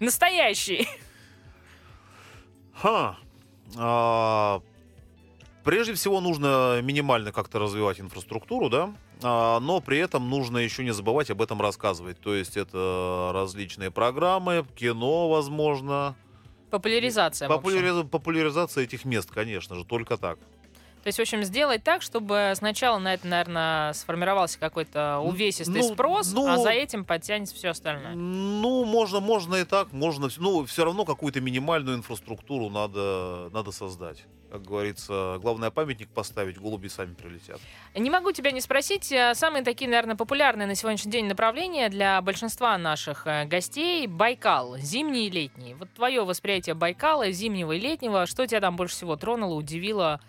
[0.00, 0.86] настоящий.
[2.74, 3.16] Ха.
[3.76, 4.60] А,
[5.62, 8.92] прежде всего нужно минимально как-то развивать инфраструктуру, да,
[9.24, 12.20] но при этом нужно еще не забывать об этом рассказывать.
[12.20, 16.14] То есть это различные программы, кино, возможно,
[16.70, 17.48] Популяризация.
[17.48, 20.38] популяриз- популяризация этих мест, конечно же, только так.
[21.04, 25.92] То есть, в общем, сделать так, чтобы сначала на это, наверное, сформировался какой-то увесистый ну,
[25.92, 28.14] спрос, ну, а за этим подтянется все остальное.
[28.14, 34.24] Ну, можно, можно и так, можно, ну, все равно какую-то минимальную инфраструктуру надо, надо создать.
[34.54, 37.60] Как говорится, главное памятник поставить, голуби сами прилетят.
[37.96, 42.22] Не могу тебя не спросить, э, самые такие, наверное, популярные на сегодняшний день направления для
[42.22, 45.74] большинства наших э, гостей Байкал, зимний и летний.
[45.74, 50.20] Вот твое восприятие Байкала, зимнего и летнего, что тебя там больше всего тронуло, удивило,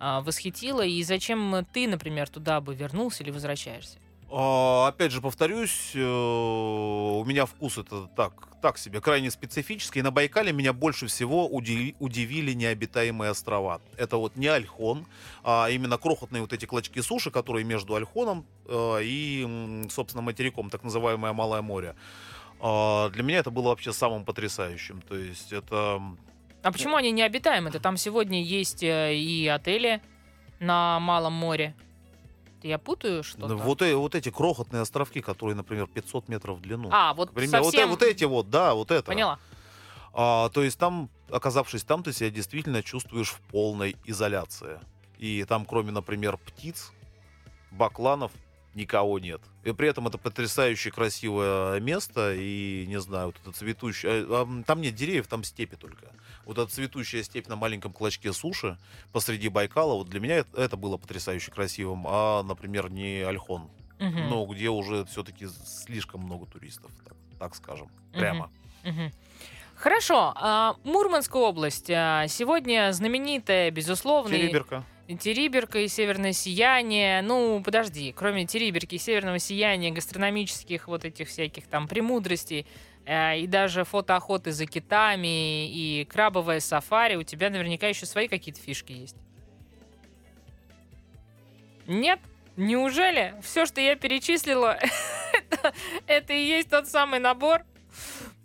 [0.00, 3.98] а, восхитило, и зачем ты, например, туда бы вернулся или возвращаешься?
[4.30, 10.02] А, опять же, повторюсь, э, у меня вкус это так, так себе, крайне специфический.
[10.02, 13.80] На Байкале меня больше всего уди- удивили необитаемые острова.
[13.96, 15.06] Это вот не Альхон,
[15.44, 20.82] а именно крохотные вот эти клочки суши, которые между Альхоном э, и, собственно, материком, так
[20.82, 21.94] называемое Малое море.
[22.60, 25.02] А, Для меня это было вообще самым потрясающим.
[25.02, 26.00] То есть это...
[26.62, 27.78] А почему они необитаемы-то?
[27.78, 30.00] Там сегодня есть э, и отели
[30.60, 31.74] на Малом море.
[32.64, 33.56] Это Я путаю что-то?
[33.56, 36.88] Вот, э- вот эти крохотные островки, которые, например, 500 метров в длину.
[36.90, 37.90] а, вот К примеру, вот, э- совсем...
[37.90, 39.04] вот эти вот, да, вот это.
[39.04, 39.38] Поняла.
[40.14, 44.80] А, то есть там, оказавшись там, ты себя действительно чувствуешь в полной изоляции.
[45.18, 46.92] И там, кроме, например, птиц,
[47.70, 48.32] бакланов,
[48.74, 49.40] никого нет.
[49.64, 54.26] И при этом это потрясающе красивое место, и, не знаю, вот это цветущее...
[54.30, 56.06] ам, Там нет деревьев, там степи только.
[56.44, 58.76] Вот эта цветущая степь на маленьком клочке суши
[59.12, 64.28] посреди Байкала, вот для меня это, это было потрясающе красивым, а, например, не Альхон, Мгм.
[64.28, 68.50] но где уже все-таки слишком много туристов, так, так скажем, прямо.
[68.82, 69.10] Мгм.
[69.76, 70.32] Хорошо.
[70.36, 71.90] а, Мурманская область.
[71.90, 74.84] а, Сегодня знаменитая, безусловно, Териберка.
[75.08, 77.20] Териберка и Северное Сияние.
[77.20, 82.66] Ну, подожди, кроме Териберки и Северного Сияния, гастрономических вот этих всяких там премудростей,
[83.04, 88.60] э, и даже фотоохоты за китами, и крабовое сафари, у тебя наверняка еще свои какие-то
[88.60, 89.16] фишки есть.
[91.86, 92.20] Нет?
[92.56, 93.34] Неужели?
[93.42, 94.78] Все, что я перечислила,
[95.32, 95.74] это,
[96.06, 97.62] это и есть тот самый набор?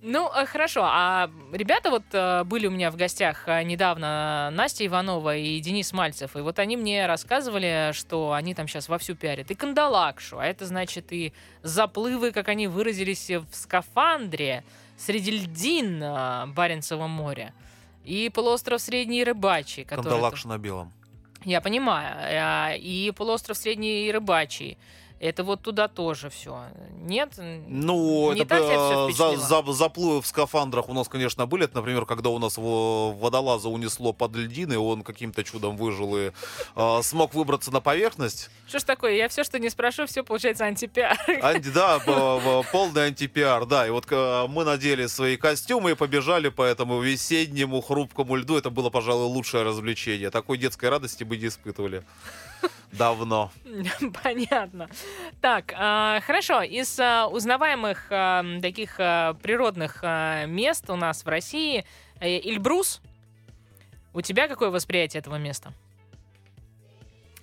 [0.01, 0.83] Ну, э, хорошо.
[0.85, 5.91] А ребята вот э, были у меня в гостях э, недавно Настя Иванова и Денис
[5.91, 6.35] Мальцев.
[6.37, 10.65] И вот они мне рассказывали, что они там сейчас вовсю пиарят и Кандалакшу, а это
[10.65, 11.33] значит и
[11.63, 14.63] заплывы, как они выразились, в скафандре
[14.97, 15.99] среди льдин
[16.53, 17.53] Баренцева моря.
[18.05, 20.03] И полуостров Средний Рыбачий, который...
[20.03, 20.93] Кандалакш на белом.
[21.43, 22.79] Я понимаю.
[22.81, 24.77] И полуостров Средний Рыбачий.
[25.19, 26.63] Это вот туда тоже все.
[27.01, 27.33] Нет?
[27.37, 31.65] Ну, Не это так всё э, за- за- заплывы в скафандрах у нас, конечно, были.
[31.65, 36.31] Это, например, когда у нас во- водолаза унесло под льдины, он каким-то чудом выжил и
[36.75, 38.49] э, смог выбраться на поверхность.
[38.67, 39.15] Что ж такое?
[39.15, 41.17] Я все, что не спрошу, все получается антипиар.
[41.41, 41.99] Анти, да,
[42.71, 43.85] полный антипиар, да.
[43.87, 48.57] И вот э, мы надели свои костюмы и побежали по этому весеннему хрупкому льду.
[48.57, 50.29] Это было, пожалуй, лучшее развлечение.
[50.29, 52.03] Такой детской радости мы не испытывали
[52.91, 53.51] давно.
[54.23, 54.89] Понятно.
[55.41, 56.61] Так, а, хорошо.
[56.61, 60.03] Из а, узнаваемых а, таких природных
[60.47, 61.85] мест у нас в России
[62.19, 63.01] э, Эльбрус.
[64.13, 65.73] У тебя какое восприятие этого места?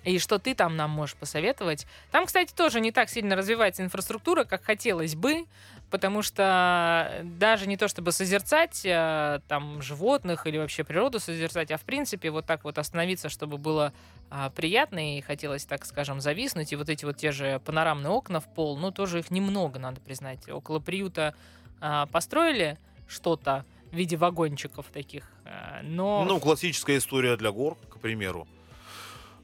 [0.03, 1.85] И что ты там нам можешь посоветовать?
[2.11, 5.45] Там, кстати, тоже не так сильно развивается инфраструктура, как хотелось бы,
[5.89, 11.77] потому что даже не то чтобы созерцать э, там животных или вообще природу созерцать, а
[11.77, 13.93] в принципе вот так вот остановиться, чтобы было
[14.29, 16.73] а, приятно и хотелось, так скажем, зависнуть.
[16.73, 20.01] И вот эти вот те же панорамные окна в пол, ну тоже их немного, надо
[20.01, 20.49] признать.
[20.49, 21.33] Около приюта
[21.79, 22.77] а, построили
[23.07, 26.25] что-то в виде вагончиков таких, а, но...
[26.25, 28.47] Ну, классическая история для гор, к примеру.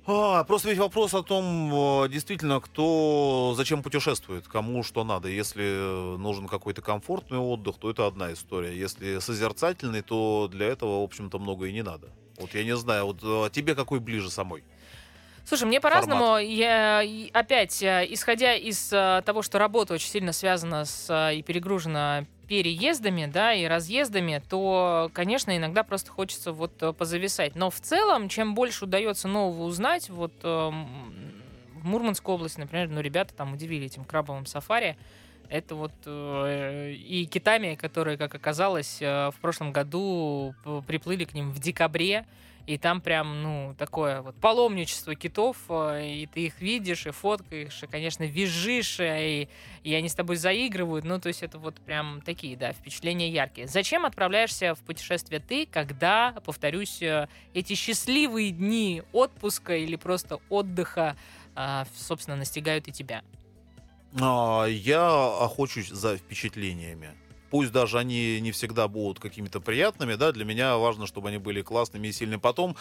[0.06, 5.30] А, просто ведь вопрос о том, э, действительно, кто зачем путешествует, кому что надо.
[5.30, 8.78] Если э, нужен какой-то комфортный отдых, то это одна история.
[8.78, 12.10] Если созерцательный, то для этого, в общем-то, много и не надо.
[12.38, 14.66] Вот я не знаю, вот э, тебе какой ближе самой?
[15.46, 21.42] Слушай, мне по-разному, я, опять, исходя из того, что работа очень сильно связана с и
[21.42, 27.56] перегружена переездами, да, и разъездами, то, конечно, иногда просто хочется вот э, позависать.
[27.56, 30.88] Но в целом, чем больше удается нового узнать, вот э, м,
[31.76, 34.98] в Мурманской области, например, ну, ребята там удивили этим крабовым сафари,
[35.50, 40.56] это вот э, и китами, которые, как оказалось, э, в прошлом году
[40.88, 42.26] приплыли к ним в декабре,
[42.66, 47.84] и там прям, ну, такое вот паломничество китов, э, и ты их видишь, и фоткаешь,
[47.84, 49.50] и, конечно, визжишь, э, и,
[49.84, 51.04] и они с тобой заигрывают.
[51.04, 53.68] Ну, то есть это вот прям такие, да, впечатления яркие.
[53.68, 61.16] Зачем отправляешься в путешествие ты, когда, повторюсь, э, эти счастливые дни отпуска или просто отдыха,
[61.96, 63.22] собственно, настигают и тебя?
[64.20, 67.12] А, Я охочусь за впечатлениями.
[67.54, 71.62] Пусть даже они не всегда будут какими-то приятными, да, для меня важно, чтобы они были
[71.62, 72.40] классными и сильными.
[72.40, 72.76] Потом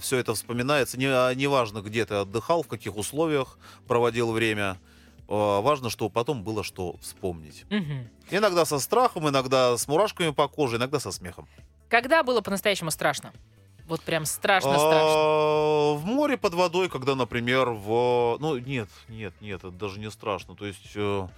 [0.00, 0.98] все это вспоминается.
[0.98, 4.78] Не, а, неважно, где ты отдыхал, в каких условиях проводил время.
[5.28, 7.66] А, важно, чтобы потом было что вспомнить.
[7.68, 8.08] Мгм.
[8.30, 11.46] Иногда со страхом, иногда с мурашками по коже, иногда со смехом.
[11.90, 13.34] Когда было по-настоящему страшно?
[13.86, 15.12] Вот прям страшно-страшно.
[15.14, 18.38] А, В море под водой, когда, например, в...
[18.40, 20.56] Ну, нет, нет, нет, это даже не страшно.
[20.56, 21.28] То есть, э, а,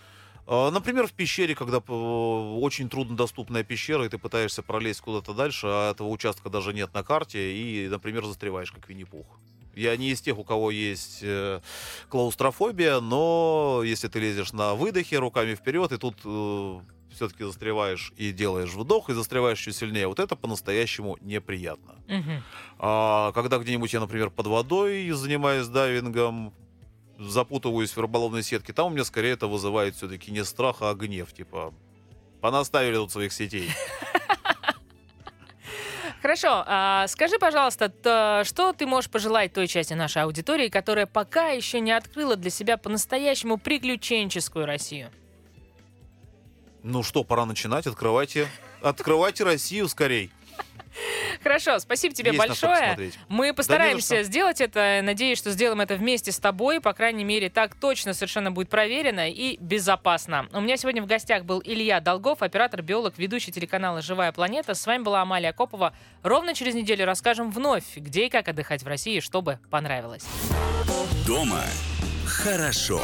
[0.48, 5.90] например, в пещере, когда э, очень труднодоступная пещера, и ты пытаешься пролезть куда-то дальше, а
[5.90, 9.26] этого участка даже нет на карте, и, например, застреваешь, как Винни-Пух.
[9.74, 11.60] Я не из тех, у кого есть э,
[12.08, 16.16] клаустрофобия, но если ты лезешь на выдохе руками вперед, и тут
[17.18, 21.96] все-таки застреваешь и делаешь вдох, и застреваешь еще сильнее, вот это по-настоящему неприятно.
[22.06, 22.42] Мгм.
[22.78, 26.54] А когда где-нибудь я, например, под водой занимаюсь дайвингом,
[27.18, 31.32] запутываюсь в рыболовной сетке, там у меня скорее это вызывает все-таки не страх, а гнев.
[31.32, 31.74] Типа,
[32.40, 33.70] понаставили тут своих сетей.
[36.20, 41.50] Хорошо, а скажи, пожалуйста, т- что ты можешь пожелать той части нашей аудитории, которая пока
[41.50, 45.10] еще не открыла для себя по-настоящему приключенческую Россию?
[46.82, 48.48] Ну что, пора начинать, открывайте.
[48.82, 50.32] Открывайте Россию скорей.
[51.42, 53.12] Хорошо, спасибо тебе Есть большое.
[53.28, 54.24] Мы постараемся что.
[54.24, 55.00] сделать это.
[55.02, 56.80] Надеюсь, что сделаем это вместе с тобой.
[56.80, 60.48] По крайней мере, так точно совершенно будет проверено и безопасно.
[60.52, 64.74] У меня сегодня в гостях был Илья Долгов, оператор-биолог, ведущий телеканала «Живая планета».
[64.74, 65.94] С вами была Амалия Копова.
[66.22, 70.24] Ровно через неделю расскажем вновь, где и как отдыхать в России, чтобы понравилось.
[71.26, 71.62] Дома
[72.26, 73.02] хорошо.